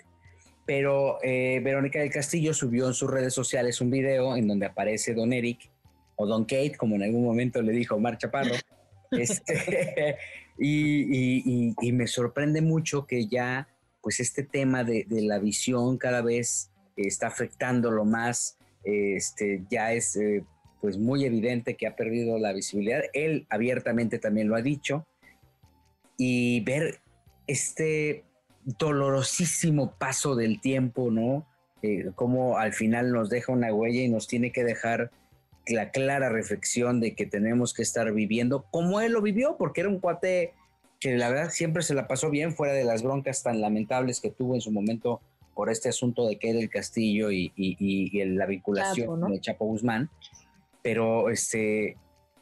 pero 0.66 1.20
eh, 1.24 1.60
Verónica 1.64 2.00
del 2.00 2.12
Castillo 2.12 2.54
subió 2.54 2.88
en 2.88 2.94
sus 2.94 3.10
redes 3.10 3.34
sociales 3.34 3.82
un 3.82 3.90
video 3.90 4.36
en 4.36 4.48
donde 4.48 4.66
aparece 4.66 5.14
Don 5.14 5.34
Eric 5.34 5.70
o 6.16 6.26
Don 6.26 6.44
Kate, 6.44 6.76
como 6.78 6.96
en 6.96 7.04
algún 7.04 7.24
momento 7.24 7.62
le 7.62 7.74
dijo 7.74 8.00
Mar 8.00 8.18
Chaparro. 8.18 8.56
este, 9.12 10.16
y, 10.58 11.92
me 11.92 12.08
sorprende 12.08 12.62
mucho 12.62 13.06
que 13.06 13.28
ya, 13.28 13.68
pues 14.02 14.20
este 14.20 14.44
tema 14.44 14.84
de, 14.84 15.06
la 15.10 15.40
visión 15.40 15.98
cada 15.98 16.22
vez 16.22 16.72
está 16.96 17.28
afectándolo 17.28 18.06
más. 18.06 18.58
Este, 18.86 19.64
ya 19.70 19.94
es 19.94 20.16
eh, 20.16 20.44
pues 20.82 20.98
muy 20.98 21.26
evidente 21.26 21.76
que 21.76 21.88
ha 21.88 21.96
perdido 21.96 22.38
la 22.38 22.54
visibilidad. 22.54 23.02
Él 23.14 23.48
abiertamente 23.50 24.20
también 24.20 24.48
lo 24.48 24.56
ha 24.56 24.62
dicho. 24.62 25.06
Y 26.18 26.62
ver 26.62 27.00
este 27.48 28.24
dolorosísimo 28.66 29.96
paso 29.98 30.36
del 30.36 30.62
tiempo, 30.62 31.12
¿no? 31.12 31.48
Eh, 31.82 32.12
como 32.16 32.58
al 32.58 32.74
final 32.74 33.12
nos 33.12 33.30
deja 33.30 33.52
una 33.52 33.74
huella 33.74 34.02
y 34.02 34.10
nos 34.10 34.28
tiene 34.28 34.52
que 34.52 34.64
dejar 34.64 35.12
la 35.68 35.92
clara 35.92 36.30
reflexión 36.30 37.00
de 37.00 37.16
que 37.16 37.26
tenemos 37.26 37.74
que 37.74 37.82
estar 37.82 38.12
viviendo 38.14 38.66
como 38.72 39.02
él 39.02 39.14
lo 39.14 39.22
vivió, 39.22 39.58
porque 39.58 39.82
era 39.82 39.90
un 39.90 40.00
cuate 40.00 40.54
que 41.00 41.16
la 41.18 41.30
verdad 41.30 41.50
siempre 41.50 41.84
se 41.84 41.94
la 41.94 42.08
pasó 42.08 42.30
bien 42.30 42.54
fuera 42.54 42.74
de 42.74 42.86
las 42.86 43.04
broncas 43.04 43.44
tan 43.44 43.60
lamentables 43.60 44.22
que 44.22 44.30
tuvo 44.30 44.56
en 44.56 44.62
su 44.62 44.72
momento 44.72 45.22
por 45.54 45.70
este 45.70 45.90
asunto 45.90 46.26
de 46.28 46.38
que 46.40 46.50
era 46.50 46.60
el 46.60 46.70
Castillo 46.70 47.30
y, 47.32 47.52
la 48.26 48.46
vinculación 48.46 49.20
con 49.20 49.34
el 49.34 49.42
Chapo 49.42 49.66
Guzmán 49.66 50.10
pero 50.84 51.30
este, 51.30 51.98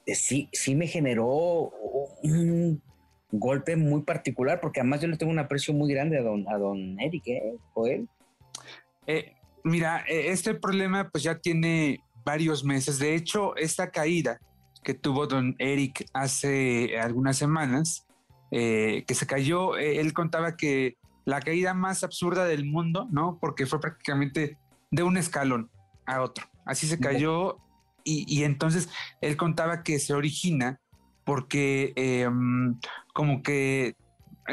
eh, 0.06 0.16
sí, 0.16 0.50
sí 0.52 0.76
me 0.76 0.88
generó 0.88 1.72
un 2.24 2.82
golpe 3.32 3.76
muy 3.76 4.04
particular, 4.04 4.60
porque 4.60 4.80
además 4.80 5.02
yo 5.02 5.08
le 5.08 5.18
tengo 5.18 5.32
un 5.32 5.40
aprecio 5.40 5.74
muy 5.74 5.92
grande 5.94 6.18
a 6.18 6.22
don, 6.22 6.48
a 6.50 6.58
don 6.58 7.00
Eric, 7.00 7.28
¿eh? 7.28 7.56
Joel. 7.74 8.08
Eh, 9.08 9.34
mira, 9.64 10.04
e, 10.08 10.32
este 10.32 10.54
problema 10.54 11.10
pues 11.10 11.24
ya 11.24 11.40
tiene 11.40 12.02
varios 12.26 12.64
meses. 12.64 13.00
De 13.00 13.16
hecho, 13.16 13.56
esta 13.56 13.92
caída 13.92 14.40
que 14.84 14.94
tuvo 14.94 15.28
don 15.28 15.56
Eric 15.60 16.06
hace 16.14 17.00
algunas 17.00 17.38
semanas, 17.38 18.06
eh, 18.52 19.04
que 19.08 19.16
se 19.16 19.28
cayó, 19.28 19.78
él 19.78 20.12
contaba 20.14 20.58
que 20.58 20.98
la 21.26 21.40
caída 21.40 21.74
más 21.74 22.04
absurda 22.04 22.46
del 22.46 22.66
mundo, 22.66 23.08
¿no? 23.12 23.38
Porque 23.40 23.66
fue 23.66 23.80
prácticamente 23.80 24.58
de 24.90 25.04
un 25.04 25.18
escalón 25.18 25.70
a 26.06 26.22
otro. 26.22 26.46
Así 26.66 26.88
se 26.88 27.00
cayó 27.00 27.58
y, 28.04 28.44
entonces 28.44 28.90
él 29.22 29.38
contaba 29.38 29.84
que 29.84 30.00
se 30.00 30.14
origina 30.14 30.81
porque 31.26 31.94
em, 31.96 32.78
como 33.14 33.42
que 33.44 33.96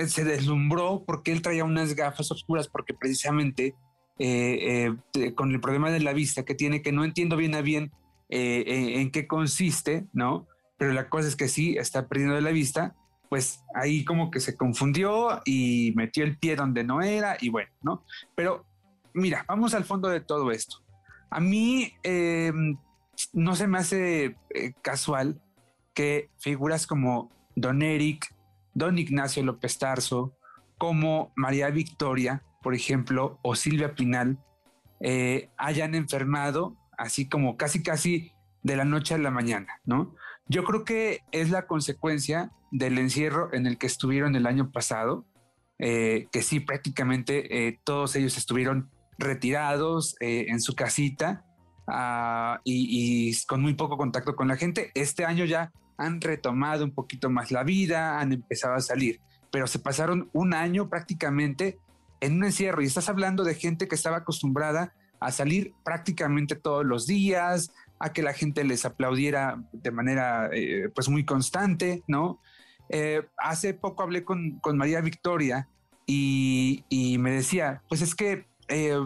se 0.06 0.24
deslumbró 0.24 1.04
porque 1.06 1.32
él 1.32 1.42
traía 1.42 1.64
unas 1.64 1.94
gafas 1.94 2.30
oscuras 2.30 2.68
porque 2.68 2.94
precisamente 2.94 3.74
eh, 4.18 4.94
eh, 5.14 5.34
con 5.34 5.50
el 5.52 5.60
problema 5.60 5.90
de 5.90 6.00
la 6.00 6.12
vista 6.12 6.44
que 6.44 6.54
tiene, 6.54 6.82
que 6.82 6.92
no 6.92 7.04
entiendo 7.04 7.36
bien 7.36 7.54
a 7.54 7.62
bien 7.62 7.92
eh, 8.28 8.94
en, 8.96 9.10
qué 9.10 9.26
consiste, 9.26 10.06
¿no? 10.12 10.46
Pero 10.76 10.92
la 10.92 11.08
cosa 11.08 11.28
es 11.28 11.36
que 11.36 11.48
sí, 11.48 11.76
está 11.78 12.08
perdiendo 12.08 12.40
la 12.40 12.50
vista, 12.50 12.94
pues 13.28 13.64
ahí 13.74 14.04
como 14.04 14.30
que 14.30 14.40
se 14.40 14.56
confundió 14.56 15.40
y 15.44 15.92
metió 15.96 16.24
el 16.24 16.36
pie 16.36 16.56
donde 16.56 16.84
no 16.84 17.00
era 17.00 17.36
y 17.40 17.48
bueno, 17.48 17.70
¿no? 17.82 18.04
Pero 18.34 18.66
mira, 19.14 19.44
vamos 19.48 19.74
al 19.74 19.84
fondo 19.84 20.08
de 20.08 20.20
todo 20.20 20.50
esto. 20.50 20.78
A 21.30 21.40
mí 21.40 21.92
em, 22.02 22.76
no 23.32 23.54
se 23.54 23.66
me 23.66 23.78
hace 23.78 24.36
eh, 24.54 24.72
casual 24.82 25.40
que 25.98 26.30
figuras 26.38 26.86
como 26.86 27.28
Don 27.56 27.82
Eric, 27.82 28.32
Don 28.72 28.98
Ignacio 28.98 29.42
López 29.42 29.78
Tarso, 29.78 30.32
como 30.78 31.32
María 31.34 31.70
Victoria, 31.70 32.44
por 32.62 32.76
ejemplo, 32.76 33.40
o 33.42 33.56
Silvia 33.56 33.96
Pinal, 33.96 34.38
eh, 35.00 35.50
hayan 35.56 35.96
enfermado 35.96 36.76
así 36.96 37.28
como 37.28 37.56
casi 37.56 37.82
casi 37.82 38.30
de 38.62 38.76
la 38.76 38.84
noche 38.84 39.14
a 39.14 39.18
la 39.18 39.32
mañana, 39.32 39.80
¿no? 39.86 40.14
Yo 40.46 40.62
creo 40.62 40.84
que 40.84 41.22
es 41.32 41.50
la 41.50 41.66
consecuencia 41.66 42.52
del 42.70 42.96
encierro 42.98 43.52
en 43.52 43.66
el 43.66 43.76
que 43.76 43.88
estuvieron 43.88 44.36
el 44.36 44.46
año 44.46 44.70
pasado, 44.70 45.26
eh, 45.80 46.28
que 46.30 46.42
sí, 46.42 46.60
prácticamente 46.60 47.80
todos 47.82 48.14
ellos 48.14 48.38
estuvieron 48.38 48.88
retirados 49.18 50.14
en 50.20 50.60
su 50.60 50.76
casita 50.76 51.44
Ah, 51.90 52.60
y, 52.64 53.34
con 53.46 53.62
muy 53.62 53.72
poco 53.72 53.96
contacto 53.96 54.36
con 54.36 54.48
la 54.48 54.56
gente. 54.56 54.90
Este 54.94 55.24
año 55.24 55.46
ya 55.46 55.72
han 55.98 56.20
retomado 56.20 56.84
un 56.84 56.92
poquito 56.92 57.28
más 57.28 57.50
la 57.50 57.64
vida, 57.64 58.20
han 58.20 58.32
empezado 58.32 58.74
a 58.74 58.80
salir, 58.80 59.20
pero 59.50 59.66
se 59.66 59.78
pasaron 59.78 60.30
un 60.32 60.54
año 60.54 60.88
prácticamente 60.88 61.78
en 62.20 62.36
un 62.36 62.44
encierro 62.44 62.82
y 62.82 62.86
estás 62.86 63.08
hablando 63.08 63.44
de 63.44 63.54
gente 63.54 63.88
que 63.88 63.94
estaba 63.94 64.18
acostumbrada 64.18 64.94
a 65.20 65.32
salir 65.32 65.74
prácticamente 65.84 66.54
todos 66.54 66.86
los 66.86 67.06
días, 67.06 67.72
a 67.98 68.12
que 68.12 68.22
la 68.22 68.32
gente 68.32 68.64
les 68.64 68.84
aplaudiera 68.84 69.60
de 69.72 69.90
manera 69.90 70.48
eh, 70.52 70.88
pues 70.94 71.08
muy 71.08 71.24
constante, 71.24 72.02
¿no? 72.06 72.40
Eh, 72.90 73.26
hace 73.36 73.74
poco 73.74 74.02
hablé 74.02 74.24
con, 74.24 74.60
María 74.74 75.00
Victoria 75.00 75.68
y, 76.06 76.84
me 77.18 77.32
decía, 77.32 77.82
pues 77.88 78.00
es 78.00 78.14
que 78.14 78.46
eh, 78.68 78.98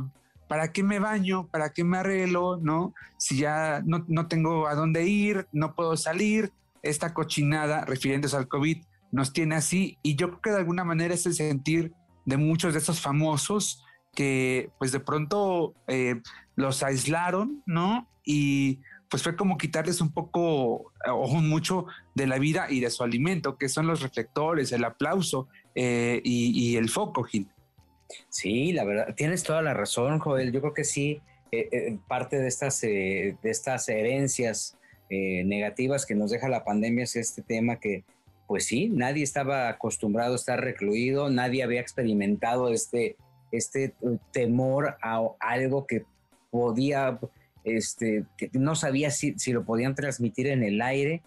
¿para 0.47 0.73
qué 0.73 0.83
me 0.83 0.99
baño? 0.99 1.49
¿Para 1.49 1.73
qué 1.73 1.83
me 1.83 1.99
arreglo? 1.99 2.59
¿No? 2.59 2.95
Si 3.17 3.39
ya 3.39 3.83
no, 3.85 4.29
tengo 4.29 4.69
a 4.69 4.75
dónde 4.75 5.05
ir, 5.07 5.49
no 5.53 5.75
puedo 5.75 5.97
salir, 5.97 6.53
esta 6.83 7.15
cochinada, 7.15 7.85
refiriéndose 7.85 8.37
al 8.37 8.49
COVID, 8.49 8.85
nos 9.11 9.33
tiene 9.33 9.55
así. 9.55 9.99
Y 10.03 10.17
yo 10.17 10.29
creo 10.29 10.41
que 10.41 10.51
de 10.51 10.59
alguna 10.59 10.85
manera 10.85 11.15
es 11.15 11.27
el 11.27 11.35
sentir 11.35 11.93
de 12.25 12.37
muchos 12.37 12.73
de 12.73 12.81
esos 12.81 13.01
famosos 13.01 13.85
que 14.15 14.71
pues 14.79 14.93
de 14.93 15.01
pronto 15.01 15.75
eh, 15.89 16.21
los 16.57 16.83
aislaron, 16.83 17.63
¿no? 17.67 18.09
Y 18.25 18.81
pues 19.09 19.23
fue 19.23 19.37
como 19.37 19.59
quitarles 19.59 20.01
un 20.01 20.13
poco 20.13 20.93
o 21.07 21.41
mucho 21.41 21.87
de 22.15 22.27
la 22.27 22.39
vida 22.39 22.67
y 22.71 22.81
de 22.81 22.91
su 22.91 23.03
alimento, 23.03 23.59
que 23.59 23.69
son 23.69 23.87
los 23.87 24.01
reflectores, 24.01 24.73
el 24.73 24.85
aplauso 24.85 25.49
eh, 25.75 26.21
y, 26.25 26.77
el 26.77 26.89
foco, 26.89 27.23
Gil. 27.23 27.51
Sí, 28.29 28.73
la 28.73 28.85
verdad, 28.85 29.15
tienes 29.15 29.43
toda 29.43 29.61
la 29.63 29.75
razón, 29.75 30.19
Joel. 30.19 30.53
Yo 30.53 30.61
creo 30.61 30.75
que 30.75 30.85
sí, 30.85 31.21
eh, 31.51 31.69
eh, 31.73 31.99
parte 32.09 32.39
de 32.39 32.49
estas, 32.49 32.83
eh, 32.85 33.37
de 33.43 33.51
estas 33.51 33.87
herencias 33.91 34.79
negativas 35.45 36.07
que 36.07 36.15
nos 36.15 36.31
deja 36.31 36.49
la 36.49 36.65
pandemia 36.65 37.05
es 37.05 37.17
este 37.17 37.43
tema 37.43 37.77
que, 37.77 38.05
pues 38.47 38.67
sí, 38.67 38.89
nadie 38.89 39.23
estaba 39.23 39.69
acostumbrado 39.69 40.33
a 40.33 40.37
estar 40.37 40.61
recluido, 40.61 41.31
nadie 41.31 41.63
había 41.63 41.81
experimentado 41.81 42.69
este, 42.71 43.17
este 43.51 43.95
temor 44.33 44.97
a 45.03 45.21
algo 45.41 45.87
que 45.87 46.05
podía, 46.51 47.19
este, 47.65 48.25
que 48.37 48.51
no 48.53 48.75
sabía 48.75 49.11
si, 49.11 49.39
si 49.39 49.53
lo 49.53 49.65
podían 49.65 49.95
transmitir 49.95 50.47
en 50.47 50.63
el 50.63 50.81
aire, 50.83 51.23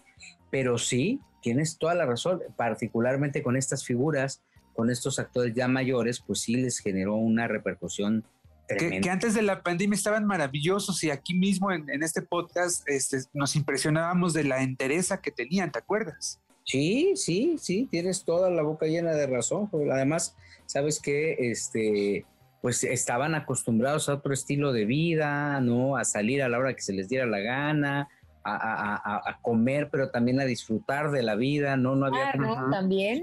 pero 0.50 0.78
sí, 0.78 1.20
tienes 1.42 1.78
toda 1.78 1.94
la 1.94 2.06
razón, 2.06 2.42
particularmente 2.56 3.42
con 3.42 3.56
estas 3.56 3.84
figuras 3.84 4.42
con 4.76 4.90
estos 4.90 5.18
actores 5.18 5.54
ya 5.54 5.66
mayores, 5.66 6.20
pues 6.20 6.40
sí 6.40 6.54
les 6.56 6.78
generó 6.78 7.14
una 7.14 7.48
repercusión 7.48 8.24
que, 8.68 9.10
antes 9.10 9.34
de 9.34 9.42
la 9.42 9.62
pandemia 9.62 9.94
estaban 9.94 10.24
maravillosos 10.24 11.02
y 11.04 11.10
aquí 11.10 11.34
mismo 11.34 11.70
en, 11.70 12.02
este 12.02 12.22
podcast 12.22 12.88
este, 12.88 13.18
nos 13.32 13.56
impresionábamos 13.56 14.32
de 14.32 14.44
la 14.44 14.62
entereza 14.62 15.20
que 15.20 15.30
tenían, 15.30 15.70
¿te 15.70 15.78
acuerdas? 15.78 16.40
Sí, 16.64 17.12
sí, 17.14 17.56
sí, 17.58 17.86
tienes 17.90 18.24
toda 18.24 18.50
la 18.50 18.62
boca 18.62 18.86
llena 18.86 19.12
de 19.12 19.26
razón. 19.26 19.70
Además, 19.92 20.34
sabes 20.66 21.00
que 21.00 21.50
este, 21.50 22.26
pues 22.60 22.82
estaban 22.82 23.36
acostumbrados 23.36 24.08
a 24.08 24.14
otro 24.14 24.34
estilo 24.34 24.72
de 24.72 24.84
vida, 24.84 25.60
¿no? 25.60 25.96
A 25.96 26.04
salir 26.04 26.42
a 26.42 26.48
la 26.48 26.58
hora 26.58 26.74
que 26.74 26.82
se 26.82 26.92
les 26.92 27.08
diera 27.08 27.24
la 27.26 27.38
gana, 27.38 28.08
a, 28.44 29.38
comer, 29.42 29.88
pero 29.90 30.10
también 30.10 30.40
a 30.40 30.44
disfrutar 30.44 31.10
de 31.10 31.22
la 31.22 31.34
vida, 31.34 31.76
¿no? 31.76 31.96
No 31.96 32.06
había 32.06 32.30
ah, 32.30 32.68
también. 32.70 33.22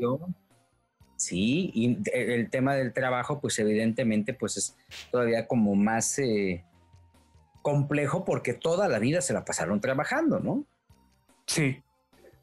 Sí, 1.24 1.72
y 1.74 2.00
el 2.12 2.50
tema 2.50 2.76
del 2.76 2.92
trabajo, 2.92 3.40
pues 3.40 3.58
evidentemente, 3.58 4.34
pues 4.34 4.58
es 4.58 4.76
todavía 5.10 5.48
como 5.48 5.74
más 5.74 6.20
eh, 6.20 6.66
complejo 7.62 8.26
porque 8.26 8.54
toda 8.54 8.90
la 8.90 9.00
vida 9.00 9.22
se 9.22 9.32
la 9.32 9.46
pasaron 9.46 9.80
trabajando, 9.80 10.42
¿no? 10.42 10.66
Sí, 11.48 11.82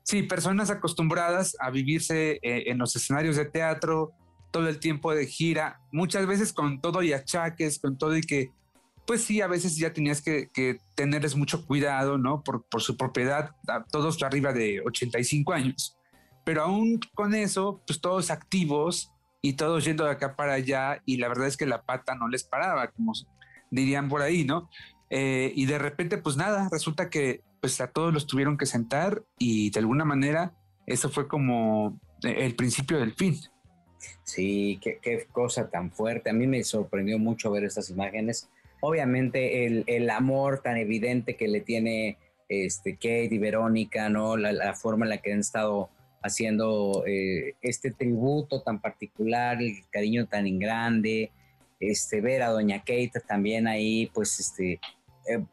sí, 0.03 0.23
personas 0.23 0.71
acostumbradas 0.71 1.59
a 1.61 1.69
vivirse 1.69 2.39
eh, 2.41 2.71
en 2.71 2.79
los 2.79 2.97
escenarios 2.97 3.37
de 3.37 3.45
teatro 3.45 4.13
todo 4.51 4.67
el 4.67 4.81
tiempo 4.81 5.15
de 5.15 5.27
gira, 5.27 5.83
muchas 5.93 6.27
veces 6.27 6.55
con 6.55 6.81
todo 6.81 7.03
y 7.03 7.13
achaques, 7.13 7.81
con 7.81 7.99
todo 7.99 8.17
y 8.17 8.23
que, 8.23 8.51
pues 9.07 9.23
sí, 9.23 9.43
a 9.43 9.47
veces 9.47 9.77
ya 9.77 9.93
tenías 9.93 10.23
que, 10.23 10.49
tenerles 10.95 11.37
mucho 11.37 11.67
cuidado, 11.67 12.17
¿no? 12.17 12.43
Por, 12.43 12.65
por 12.65 12.81
su 12.81 12.97
propiedad, 12.97 13.51
todos 13.93 14.23
arriba 14.23 14.55
de 14.55 14.81
85 14.81 15.53
años 15.53 16.00
pero 16.51 16.63
aún 16.63 16.99
con 17.15 17.33
eso, 17.33 17.81
pues 17.87 18.01
todos 18.01 18.33
activos 18.33 19.13
y 19.41 19.53
todos 19.53 19.85
yendo 19.85 20.05
de 20.05 20.11
acá 20.11 20.35
para 20.35 20.55
allá 20.55 21.01
y 21.07 21.19
la 21.19 21.29
verdad 21.29 21.47
es 21.47 21.57
que 21.57 21.65
la 21.65 21.83
pata 21.83 22.17
no 22.17 22.27
les 22.27 22.43
paraba, 22.43 22.91
como 22.91 23.13
dirían 23.71 24.09
por 24.09 24.21
ahí, 24.21 24.43
¿no? 24.43 24.69
Eh, 25.11 25.53
y 25.55 25.67
de 25.67 25.79
repente, 25.79 26.19
pues 26.19 26.37
nada, 26.37 26.69
resulta 26.69 27.09
que 27.09 27.45
pues 27.61 27.81
a 27.81 27.93
todos 27.93 28.13
los 28.13 28.27
tuvieron 28.27 28.59
que 28.59 28.67
sentar 28.67 29.23
y 29.39 29.71
de 29.71 29.79
alguna 29.79 30.05
manera 30.05 30.53
eso 30.89 31.09
fue 31.09 31.29
como 31.29 32.01
el 32.25 32.57
principio 32.57 32.99
del 32.99 33.15
fin. 33.15 33.39
Sí, 34.25 34.81
qué, 34.83 34.99
qué 35.01 35.29
cosa 35.31 35.71
tan 35.71 35.93
fuerte. 35.93 36.31
A 36.31 36.33
mí 36.33 36.49
me 36.49 36.65
sorprendió 36.65 37.21
mucho 37.21 37.53
ver 37.53 37.63
estas 37.63 37.91
imágenes. 37.91 38.49
Obviamente 38.81 39.67
el, 39.67 39.85
el 39.87 40.11
amor 40.11 40.63
tan 40.65 40.79
evidente 40.79 41.37
que 41.37 41.47
le 41.47 41.61
tiene 41.61 42.19
este, 42.49 42.95
Kate 42.95 43.29
y 43.31 43.39
Verónica, 43.39 44.09
¿no? 44.09 44.37
La, 44.37 44.51
la 44.51 44.75
forma 44.75 45.05
en 45.05 45.11
la 45.11 45.19
que 45.19 45.33
han 45.33 45.39
estado 45.39 45.91
haciendo 46.23 47.05
eh, 47.07 47.55
este 47.63 47.91
tributo 47.91 48.63
tan 48.63 48.81
particular, 48.81 49.61
el 49.61 49.75
cariño 49.91 50.27
tan 50.27 50.59
grande, 50.59 51.31
este, 51.79 52.21
ver 52.21 52.43
a 52.43 52.51
Doña 52.51 52.81
Kate 52.81 53.13
también 53.27 53.67
ahí, 53.67 54.11
pues 54.13 54.39
este, 54.39 54.73
eh, 54.73 54.79
eh, 55.29 55.45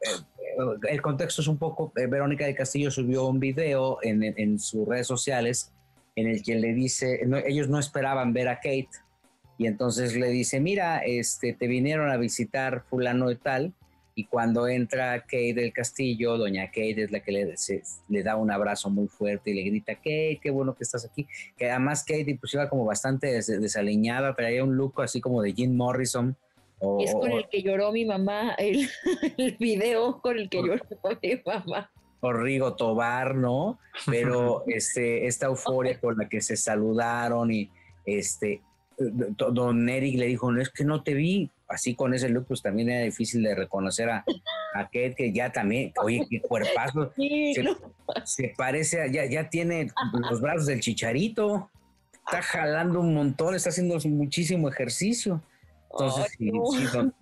el 0.90 1.02
contexto 1.02 1.42
es 1.42 1.48
un 1.48 1.58
poco, 1.58 1.92
Verónica 1.96 2.46
de 2.46 2.56
Castillo 2.56 2.92
subió 2.92 3.28
un 3.28 3.40
video 3.40 4.00
en, 4.02 4.24
en, 4.24 4.60
sus 4.60 4.88
redes 4.88 5.08
sociales 5.08 5.72
en 6.16 6.28
el 6.28 6.44
que 6.44 6.56
le 6.56 6.74
dice, 6.74 7.22
ellos 7.46 7.70
no 7.70 7.80
esperaban 7.80 8.34
ver 8.34 8.50
a 8.50 8.56
Kate, 8.56 8.90
y 9.58 9.66
entonces 9.66 10.16
le 10.16 10.30
dice, 10.30 10.60
mira, 10.60 11.00
este, 11.00 11.54
te 11.54 11.68
vinieron 11.68 12.12
a 12.12 12.18
visitar 12.18 12.84
fulano 12.90 13.30
de 13.30 13.36
tal, 13.36 13.74
y 14.18 14.26
cuando 14.26 14.68
entra 14.68 15.22
Kate 15.22 15.54
del 15.54 15.72
castillo, 15.72 16.40
doña 16.40 16.66
Kate 16.70 17.04
es 17.04 17.12
la 17.12 17.20
que 17.20 17.32
le, 17.32 17.54
le 18.10 18.24
da 18.24 18.36
un 18.36 18.50
abrazo 18.50 18.90
muy 18.90 19.08
fuerte 19.08 19.52
y 19.52 19.54
le 19.54 19.62
grita, 19.62 19.94
Kate, 19.94 20.40
qué 20.42 20.50
bueno 20.50 20.74
que 20.74 20.84
estás 20.84 21.06
aquí. 21.06 21.28
Que 21.56 21.70
además 21.70 22.04
Kate 22.04 22.36
pues 22.40 22.52
iba 22.56 22.68
como 22.68 22.84
bastante 22.84 23.28
desaliñada, 23.28 24.36
traía 24.36 24.64
un 24.64 24.76
look 24.76 25.04
así 25.04 25.22
como 25.22 25.44
de 25.44 25.54
Jim 25.54 25.76
Morrison. 25.76 26.36
es 27.00 27.14
con 27.14 27.32
el 27.32 27.48
que 27.48 27.62
lloró 27.62 27.92
mi 27.92 28.06
mamá, 28.06 28.56
el, 28.58 28.90
el 29.38 29.56
video 29.60 30.20
con 30.20 30.40
el 30.40 30.50
que 30.50 30.64
lloró 30.64 30.84
mi 31.22 31.40
mamá. 31.46 31.92
O 32.20 32.34
Rigo 32.34 32.76
Tobar, 32.76 33.36
¿no? 33.36 33.78
Pero 34.08 34.64
este, 34.68 35.28
esta 35.28 35.46
euforia 35.46 36.00
con 36.00 36.18
la 36.18 36.28
que 36.28 36.42
se 36.42 36.58
saludaron 36.58 37.54
y 37.54 37.70
este, 38.04 38.64
don 38.98 39.88
Eric 39.88 40.18
le 40.18 40.26
dijo, 40.26 40.52
no 40.52 40.60
es 40.60 40.70
que 40.72 40.86
no 40.86 41.04
te 41.04 41.14
vi, 41.14 41.52
así 41.68 41.96
con 41.96 42.14
ese 42.14 42.30
look, 42.30 42.46
pues 42.48 42.62
también 42.62 42.90
era 42.90 43.04
difícil 43.04 43.44
de 43.44 43.56
reconocer 43.56 44.10
a, 44.10 44.26
a 44.74 44.84
Kate, 44.86 45.16
que 45.16 45.34
ya 45.34 45.52
también, 45.52 45.94
oye, 46.02 46.26
qué 46.30 46.42
cuerpazo, 46.42 47.12
se, 48.24 48.54
parece, 48.58 49.12
ya, 49.12 49.26
ya 49.26 49.50
tiene 49.50 49.92
los 50.30 50.42
brazos 50.42 50.68
del 50.68 50.80
chicharito, 50.80 51.70
está 52.14 52.42
jalando 52.42 53.00
un 53.02 53.14
montón, 53.14 53.56
está 53.56 53.70
haciendo 53.70 53.98
muchísimo 54.10 54.70
ejercicio. 54.70 55.42
Entonces, 55.92 56.36
sí, 56.38 56.52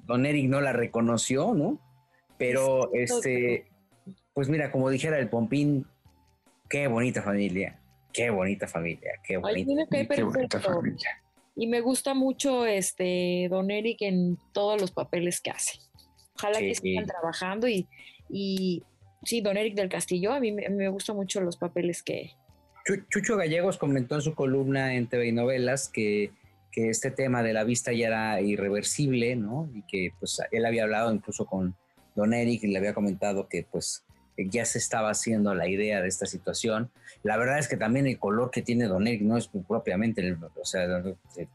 don, 0.05 0.25
Eric 0.25 0.49
no 0.49 0.59
la 0.61 0.73
reconoció, 0.73 1.53
¿no? 1.53 1.79
Pero, 2.37 2.91
este, 2.93 3.67
pues 4.33 4.49
mira, 4.49 4.71
como 4.71 4.89
dijera 4.89 5.17
el 5.17 5.29
Pompín, 5.29 5.85
qué 6.69 6.87
bonita 6.87 7.21
familia, 7.21 7.79
qué 8.11 8.29
bonita 8.29 8.67
familia, 8.67 9.13
qué 9.23 9.37
bonita, 9.37 9.85
qué 9.89 10.23
bonita 10.23 10.59
familia. 10.59 11.24
Y 11.55 11.67
me 11.67 11.81
gusta 11.81 12.13
mucho 12.13 12.65
este 12.65 13.47
Don 13.49 13.71
Eric 13.71 14.01
en 14.01 14.37
todos 14.53 14.79
los 14.79 14.91
papeles 14.91 15.39
que 15.39 15.51
hace. 15.51 15.79
Ojalá 16.35 16.59
que 16.59 16.75
sigan 16.75 17.05
trabajando 17.05 17.67
y, 17.67 17.87
y 18.29 18.83
sí, 19.23 19.41
Don 19.41 19.57
Eric 19.57 19.75
del 19.75 19.89
Castillo, 19.89 20.33
a 20.33 20.39
mí 20.39 20.51
me, 20.51 20.89
gustan 20.89 21.15
mucho 21.15 21.41
los 21.41 21.57
papeles 21.57 22.03
que... 22.03 22.31
Chucho 23.09 23.37
Gallegos 23.37 23.77
comentó 23.77 24.15
en 24.15 24.21
su 24.21 24.35
columna 24.35 24.93
en 24.93 25.07
TV 25.07 25.29
y 25.29 25.31
Novelas 25.31 25.89
que, 25.89 26.31
que 26.71 26.89
este 26.89 27.09
tema 27.09 27.41
de 27.41 27.53
la 27.53 27.63
vista 27.63 27.91
ya 27.91 28.07
era 28.07 28.41
irreversible, 28.41 29.35
¿no? 29.35 29.67
Y 29.73 29.81
que 29.87 30.11
pues 30.19 30.39
él 30.51 30.65
había 30.65 30.83
hablado 30.83 31.11
incluso 31.11 31.47
con 31.47 31.75
Don 32.15 32.33
Eric 32.33 32.63
y 32.63 32.67
le 32.67 32.77
había 32.77 32.93
comentado 32.93 33.47
que 33.47 33.63
pues 33.63 34.04
ya 34.37 34.65
se 34.65 34.77
estaba 34.77 35.09
haciendo 35.11 35.55
la 35.55 35.67
idea 35.67 36.01
de 36.01 36.07
esta 36.07 36.25
situación. 36.25 36.91
La 37.23 37.37
verdad 37.37 37.59
es 37.59 37.67
que 37.67 37.77
también 37.77 38.07
el 38.07 38.19
color 38.19 38.51
que 38.51 38.61
tiene 38.61 38.85
Don 38.85 39.07
Eric 39.07 39.21
no 39.21 39.37
es 39.37 39.49
propiamente, 39.67 40.37
o 40.55 40.65
sea, 40.65 41.03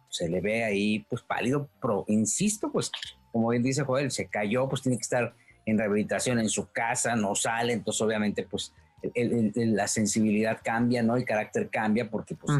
se, 0.08 0.28
le 0.28 0.40
ve 0.40 0.64
ahí 0.64 1.00
pues 1.08 1.22
pálido, 1.22 1.68
pero 1.80 2.04
insisto, 2.08 2.70
pues 2.72 2.90
como 3.32 3.48
bien 3.48 3.62
dice 3.62 3.84
Joel, 3.84 4.10
se 4.10 4.26
cayó, 4.26 4.68
pues 4.68 4.82
tiene 4.82 4.96
que 4.96 5.02
estar 5.02 5.34
en 5.66 5.78
rehabilitación 5.78 6.38
en 6.38 6.48
su 6.48 6.70
casa, 6.70 7.14
no 7.16 7.34
sale, 7.34 7.72
entonces 7.74 8.00
obviamente 8.00 8.46
pues 8.50 8.72
la 9.54 9.88
sensibilidad 9.88 10.58
cambia, 10.62 11.02
¿no? 11.02 11.16
El 11.16 11.24
carácter 11.24 11.70
cambia 11.70 12.10
porque 12.10 12.34
pues 12.34 12.58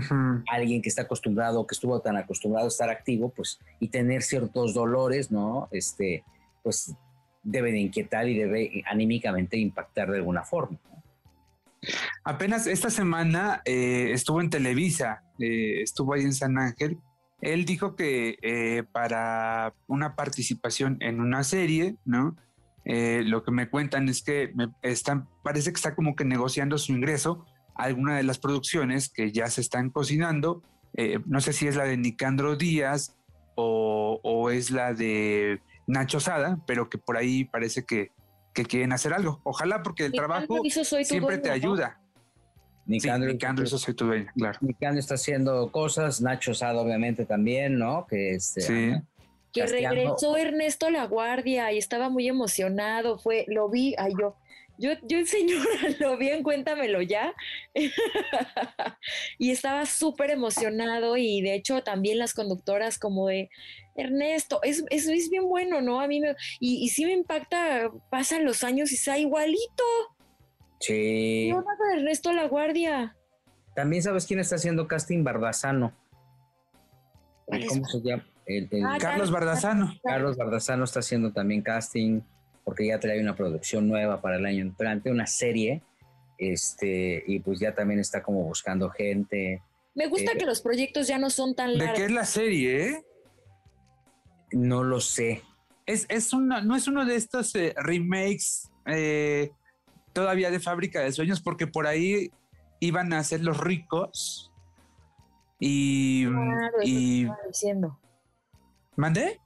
alguien 0.51 0.81
que 0.81 0.89
está 0.89 1.03
acostumbrado, 1.03 1.67
que 1.67 1.75
estuvo 1.75 2.01
tan 2.01 2.17
acostumbrado 2.17 2.67
a 2.67 2.69
estar 2.69 2.89
activo, 2.89 3.31
pues 3.31 3.59
y 3.79 3.89
tener 3.89 4.23
ciertos 4.23 4.73
dolores, 4.73 5.31
¿no? 5.31 5.69
Este, 5.71 6.25
pues 6.63 6.95
debe 7.43 7.73
de 7.73 7.81
inquietar 7.81 8.29
y 8.29 8.39
debe 8.39 8.83
anímicamente 8.87 9.57
impactar 9.57 10.11
de 10.11 10.19
alguna 10.19 10.45
forma. 10.45 10.79
Apenas 12.25 12.67
esta 12.67 12.91
semana 12.91 13.63
eh, 13.65 14.11
estuvo 14.13 14.41
en 14.41 14.51
Televisa, 14.51 15.23
eh, 15.39 15.81
estuvo 15.83 16.15
ahí 16.15 16.23
en 16.23 16.35
San 16.35 16.59
Ángel. 16.59 16.99
Él 17.41 17.65
dijo 17.65 17.97
que 17.97 18.37
eh, 18.43 18.83
para 18.93 19.75
una 19.87 20.15
participación 20.15 20.99
en 21.01 21.21
una 21.21 21.43
serie, 21.45 21.97
¿no? 22.05 22.37
lo 22.83 23.45
que 23.45 23.53
me 23.53 23.69
cuentan 23.69 24.09
es 24.09 24.21
que 24.21 24.53
están, 24.83 25.29
parece 25.45 25.71
que 25.71 25.77
está 25.77 25.95
como 25.95 26.17
que 26.17 26.25
negociando 26.25 26.77
su 26.77 26.91
ingreso 26.93 27.45
a 27.77 27.85
alguna 27.85 28.17
de 28.17 28.25
las 28.25 28.39
producciones 28.39 29.09
que 29.09 29.31
ya 29.31 29.49
se 29.49 29.61
están 29.61 29.91
cocinando. 29.91 30.65
no 31.27 31.41
sé 31.41 31.53
si 31.53 31.69
es 31.69 31.77
la 31.77 31.85
de 31.85 31.97
Nicandro 31.97 32.57
Díaz 32.57 33.17
o 33.55 34.51
es 34.51 34.73
la 34.73 34.93
de 34.93 35.61
Nacho 35.91 36.21
Sada, 36.21 36.59
pero 36.67 36.89
que 36.89 36.99
por 36.99 37.17
ahí 37.17 37.45
parece 37.45 37.85
que, 37.85 38.13
quieren 38.53 38.93
hacer 38.93 39.15
algo. 39.15 39.41
Ojalá, 39.43 39.83
porque 39.83 40.05
el 40.05 40.13
trabajo 40.13 40.59
siempre 41.03 41.39
te 41.39 41.51
ayuda. 41.51 41.99
Nicandro, 42.85 43.65
eso 43.65 43.79
soy 43.79 43.95
tu 43.95 44.05
dueño, 44.05 44.31
claro. 44.37 44.59
Nicandro 44.61 45.01
está 45.01 45.15
haciendo 45.15 45.71
cosas, 45.73 46.21
Nacho 46.21 46.53
Sada 46.53 46.79
obviamente 46.81 47.25
también, 47.25 47.79
¿no? 47.79 48.07
Que 48.07 48.33
este, 48.33 48.61
sí. 48.61 48.93
Que 49.53 49.67
regresó 49.67 50.37
Ernesto 50.37 50.91
La 50.91 51.07
Guardia 51.07 51.73
y 51.73 51.79
estaba 51.79 52.11
muy 52.11 52.29
emocionado, 52.29 53.19
fue, 53.19 53.47
lo 53.49 53.71
vi, 53.71 53.95
ay 53.97 54.13
yo, 54.21 54.37
yo, 54.81 54.93
yo 55.03 55.25
señora, 55.27 55.65
lo 56.01 56.17
vi 56.17 56.31
en 56.31 56.43
Cuéntamelo 56.43 57.03
ya. 57.03 57.35
y 59.39 59.51
estaba 59.51 59.87
súper 59.87 60.31
emocionado 60.31 61.17
y 61.17 61.43
de 61.43 61.55
hecho 61.55 61.83
también 61.83 62.19
las 62.19 62.35
conductoras 62.35 62.99
como 62.99 63.29
de, 63.29 63.51
Ernesto, 63.97 64.61
eso 64.63 64.85
es, 64.89 65.09
es, 65.09 65.31
bien 65.31 65.47
bueno, 65.49 65.83
¿no? 65.83 66.01
A 66.01 66.07
mí 66.07 66.21
me, 66.21 66.35
y, 66.59 66.85
y 66.85 66.89
sí 66.89 67.05
me 67.05 67.13
impacta, 67.13 67.91
pasan 68.09 68.45
los 68.45 68.65
años 68.65 68.93
y 68.93 68.95
está 68.95 69.19
igualito. 69.19 69.85
Sí. 70.79 71.51
No 71.51 71.63
con 71.63 71.99
Ernesto 71.99 72.33
La 72.33 72.47
Guardia. 72.47 73.17
También 73.75 74.03
sabes 74.03 74.27
quién 74.27 74.41
está 74.41 74.57
haciendo 74.57 74.89
casting 74.89 75.23
Bardazano. 75.23 75.93
¿Cómo 77.47 77.85
se 77.85 78.01
llama? 78.01 78.25
Ah, 78.85 78.97
Carlos 78.99 79.31
Bardazano. 79.31 79.93
Carlos 80.03 80.37
Bardazano 80.37 80.85
está 80.85 81.01
haciendo 81.01 81.33
también 81.33 81.63
casting 81.63 82.23
porque 82.65 82.87
ya 82.87 83.01
trae 83.01 83.21
una 83.21 83.35
producción 83.35 83.89
nueva 83.89 84.21
para 84.21 84.37
el 84.37 84.47
año 84.47 84.63
entrante, 84.63 85.11
una 85.11 85.27
serie, 85.27 85.83
este, 86.39 87.23
y 87.27 87.41
pues 87.41 87.61
ya 87.61 87.75
también 87.75 88.01
está 88.01 88.23
como 88.23 88.45
buscando 88.45 88.91
gente. 88.91 89.63
Me 89.95 90.07
gusta 90.07 90.33
eh, 90.33 90.39
que 90.39 90.47
los 90.47 90.61
proyectos 90.61 91.07
ya 91.07 91.19
no 91.19 91.31
son 91.31 91.55
tan 91.55 91.77
largos. 91.77 91.99
¿De 91.99 92.01
qué 92.01 92.07
es 92.07 92.13
la 92.13 92.25
serie, 92.25 92.87
eh? 92.87 93.05
No 94.53 94.83
lo 94.83 95.01
sé. 95.01 95.43
es, 95.87 96.07
es 96.09 96.33
una, 96.33 96.61
no 96.63 96.77
es 96.77 96.89
uno 96.89 97.05
de 97.05 97.17
estos 97.17 97.55
eh, 97.55 97.75
remakes 97.77 98.71
eh, 98.87 99.51
todavía 100.13 100.51
de 100.51 100.61
Fábrica 100.61 101.01
de 101.01 101.13
Sueños, 101.13 101.41
porque 101.41 101.67
por 101.67 101.87
ahí 101.87 102.31
iban 102.81 103.13
a 103.13 103.23
ser 103.23 103.43
los 103.43 103.59
ricos 103.59 104.53
y, 105.59 106.27
Claro, 106.27 106.81
eso 106.81 106.89
y 106.89 107.23
estaba 107.23 107.39
diciendo. 107.47 107.99
¿mandé? 108.97 109.40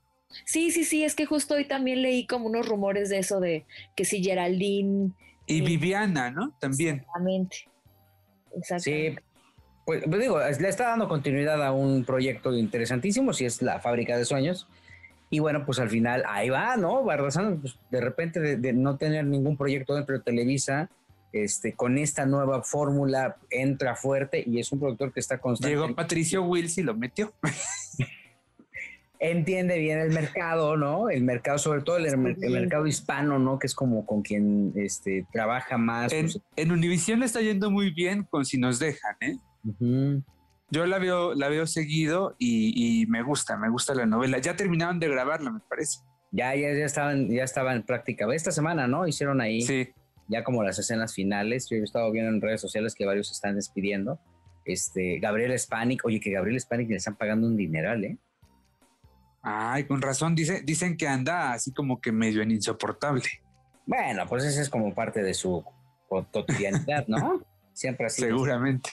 Sí, 0.45 0.71
sí, 0.71 0.85
sí, 0.85 1.05
es 1.05 1.15
que 1.15 1.27
justo 1.27 1.55
hoy 1.55 1.67
también 1.67 2.03
leí 2.03 2.27
como 2.27 2.47
unos 2.47 2.67
rumores 2.69 3.09
de 3.09 3.19
eso 3.19 3.41
de 3.41 3.65
que 3.95 4.05
si 4.05 4.23
Geraldine. 4.23 5.13
Y 5.47 5.59
Sí. 5.59 5.61
Viviana, 5.63 6.31
¿no? 6.31 6.55
También. 6.61 6.97
Exactamente. 6.97 7.57
Sí, 7.57 8.59
Exactamente. 8.59 9.23
pues, 9.85 10.05
pues 10.05 10.21
digo, 10.21 10.39
le 10.39 10.69
está 10.69 10.89
dando 10.89 11.09
continuidad 11.09 11.63
a 11.65 11.73
un 11.73 12.05
proyecto 12.05 12.57
interesantísimo, 12.57 13.33
si 13.33 13.45
es 13.45 13.63
la 13.63 13.81
fábrica 13.81 14.17
de 14.17 14.25
sueños. 14.25 14.67
Y 15.31 15.41
bueno, 15.41 15.65
pues 15.67 15.79
al 15.81 15.91
final 15.91 16.23
ahí 16.29 16.51
va, 16.51 16.77
¿no? 16.77 17.03
Bardazán, 17.03 17.61
pues, 17.61 17.79
de 17.91 18.01
repente 18.01 18.41
de, 18.41 18.57
de 18.57 18.73
no 18.73 18.97
tener 18.97 19.25
ningún 19.25 19.57
proyecto 19.57 19.95
dentro 19.95 20.17
de 20.17 20.23
Televisa, 20.23 20.91
este, 21.35 21.73
con 21.73 21.99
esta 21.99 22.27
nueva 22.27 22.63
fórmula 22.63 23.39
entra 23.51 23.97
fuerte 23.97 24.45
y 24.47 24.61
es 24.61 24.71
un 24.71 24.79
productor 24.79 25.13
que 25.13 25.19
está 25.19 25.39
constante. 25.39 25.75
Llegó 25.75 25.93
Patricio 25.93 26.45
Wills 26.45 26.79
y 26.79 26.83
lo 26.85 26.95
metió. 26.95 27.33
entiende 29.21 29.79
bien 29.79 29.99
el 30.01 30.11
mercado, 30.11 30.77
¿no? 30.77 31.09
El 31.09 31.23
mercado, 31.25 31.59
sobre 31.59 31.83
todo 31.83 31.97
el, 31.97 32.17
mer- 32.19 32.37
el 32.43 32.53
mercado 32.53 32.87
hispano, 32.87 33.39
¿no? 33.39 33.59
Que 33.59 33.67
es 33.67 33.75
como 33.75 34.05
con 34.07 34.23
quien 34.23 34.73
este, 34.77 35.27
trabaja 35.33 35.79
más. 35.79 36.13
En, 36.13 36.27
pues, 36.27 36.41
en 36.57 36.73
Univisión 36.73 37.21
le 37.21 37.27
está 37.27 37.41
yendo 37.41 37.71
muy 37.71 37.91
bien 37.91 38.25
con 38.25 38.45
Si 38.45 38.59
nos 38.59 38.79
dejan, 38.79 39.17
¿eh? 39.21 39.37
Yo 40.71 40.87
la 40.87 40.99
veo, 40.99 41.35
la 41.35 41.49
veo 41.49 41.67
seguido 41.67 42.35
y, 42.39 43.03
y 43.03 43.07
me 43.07 43.23
gusta, 43.23 43.57
me 43.57 43.69
gusta 43.71 43.95
la 43.95 44.07
novela. 44.07 44.39
Ya 44.39 44.57
terminaron 44.57 44.99
de 44.99 45.09
grabarla, 45.09 45.51
me 45.51 45.61
parece. 45.61 46.01
Ya, 46.33 46.55
ya, 46.57 46.73
ya 46.73 46.85
estaban, 46.85 47.31
ya 47.31 47.45
estaban 47.45 47.77
en 47.77 47.83
práctica. 47.85 48.27
Esta 48.35 48.51
semana, 48.51 48.89
¿no? 48.89 49.07
Hicieron 49.07 49.41
ahí 49.41 49.63
Sí. 49.63 49.89
ya 50.29 50.43
como 50.43 50.65
las 50.65 50.79
escenas 50.79 51.15
finales. 51.15 51.69
Yo 51.71 51.77
he 51.77 51.83
estado 51.83 52.11
viendo 52.11 52.31
en 52.33 52.41
redes 52.41 52.61
sociales 52.61 52.95
que 52.95 53.07
varios 53.07 53.29
se 53.29 53.35
están 53.35 53.55
despidiendo. 53.55 54.19
Este, 54.65 55.19
Gabriel 55.21 55.57
Spanik, 55.59 56.05
oye, 56.05 56.19
que 56.19 56.33
Gabriel 56.33 56.59
Spanik 56.59 56.89
le 56.89 56.97
están 56.97 57.17
pagando 57.17 57.47
un 57.47 57.57
dineral, 57.57 58.03
¿eh? 58.05 58.19
Ay, 59.45 59.85
con 59.85 60.01
razón, 60.01 60.35
dice, 60.35 60.63
dicen 60.65 60.97
que 60.97 61.07
anda 61.07 61.53
así 61.53 61.73
como 61.73 62.01
que 62.01 62.13
medio 62.13 62.43
en 62.43 62.51
insoportable. 62.51 63.23
Bueno, 63.87 64.27
pues 64.27 64.45
ese 64.45 64.63
es 64.63 64.71
como 64.71 64.95
parte 64.95 65.23
de 65.23 65.35
su 65.35 65.63
co- 66.09 66.27
cotidianidad, 66.33 67.07
¿no? 67.07 67.43
Siempre 67.75 68.07
así. 68.07 68.23
Seguramente. 68.23 68.91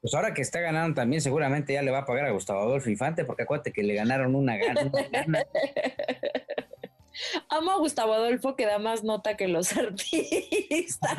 Pues 0.00 0.14
ahora 0.14 0.32
que 0.34 0.42
está 0.42 0.60
ganando 0.60 0.94
también, 0.94 1.20
seguramente 1.20 1.72
ya 1.74 1.82
le 1.82 1.90
va 1.90 1.98
a 1.98 2.06
pagar 2.06 2.26
a 2.26 2.30
Gustavo 2.30 2.60
Adolfo 2.60 2.90
Infante, 2.90 3.24
porque 3.24 3.42
acuérdate 3.44 3.72
que 3.72 3.82
le 3.82 3.94
ganaron 3.94 4.34
una 4.34 4.56
gana. 4.56 4.82
una 4.82 5.02
gana. 5.12 5.42
Amo 7.50 7.70
a 7.72 7.76
Gustavo 7.78 8.12
Adolfo 8.14 8.56
que 8.56 8.66
da 8.66 8.78
más 8.78 9.04
nota 9.04 9.36
que 9.36 9.46
los 9.46 9.72
artistas. 9.76 11.16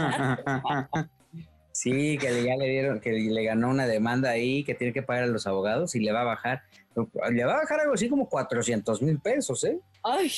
Sí, 1.71 2.17
que 2.17 2.43
ya 2.43 2.55
le 2.57 2.67
dieron, 2.69 2.99
que 2.99 3.11
le 3.11 3.43
ganó 3.43 3.69
una 3.69 3.87
demanda 3.87 4.29
ahí 4.31 4.63
que 4.63 4.75
tiene 4.75 4.93
que 4.93 5.03
pagar 5.03 5.23
a 5.23 5.27
los 5.27 5.47
abogados 5.47 5.95
y 5.95 5.99
le 5.99 6.11
va 6.11 6.21
a 6.21 6.25
bajar, 6.25 6.63
le 7.31 7.43
va 7.45 7.53
a 7.53 7.57
bajar 7.57 7.79
algo 7.81 7.93
así 7.93 8.09
como 8.09 8.27
400 8.29 9.01
mil 9.01 9.19
pesos, 9.19 9.63
¿eh? 9.63 9.79
Ay, 10.03 10.31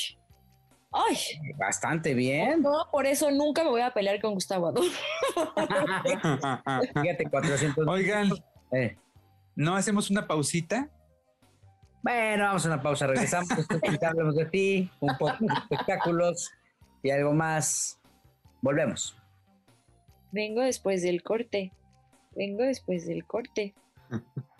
ay. 0.92 1.18
Bastante 1.58 2.14
bien. 2.14 2.62
No, 2.62 2.88
por 2.92 3.06
eso 3.06 3.30
nunca 3.32 3.64
me 3.64 3.70
voy 3.70 3.82
a 3.82 3.92
pelear 3.94 4.20
con 4.22 4.34
Gustavo 4.34 4.68
Adolfo. 4.68 5.00
Fíjate, 7.02 7.30
400 7.30 7.78
mil. 7.86 7.90
Oigan, 7.90 8.30
Eh, 8.72 8.98
¿no 9.56 9.76
hacemos 9.76 10.10
una 10.10 10.28
pausita? 10.28 10.90
Bueno, 12.04 12.46
vamos 12.46 12.66
a 12.66 12.70
una 12.70 12.82
pausa, 12.82 13.08
regresamos. 13.08 13.50
Esto 13.58 13.76
es 13.82 13.92
Quizá 13.92 14.10
hablemos 14.10 14.36
de 14.36 14.46
ti, 14.46 14.90
un 15.00 15.18
poco 15.18 15.36
de 15.40 15.54
espectáculos 15.54 16.52
y 17.04 17.10
algo 17.12 17.34
más. 17.34 18.00
Volvemos. 18.62 19.18
Vengo 20.32 20.62
después 20.62 21.02
del 21.04 21.22
corte. 21.24 21.72
Vengo 22.36 22.64
después 22.64 23.06
del 23.08 23.26
corte. 23.26 23.74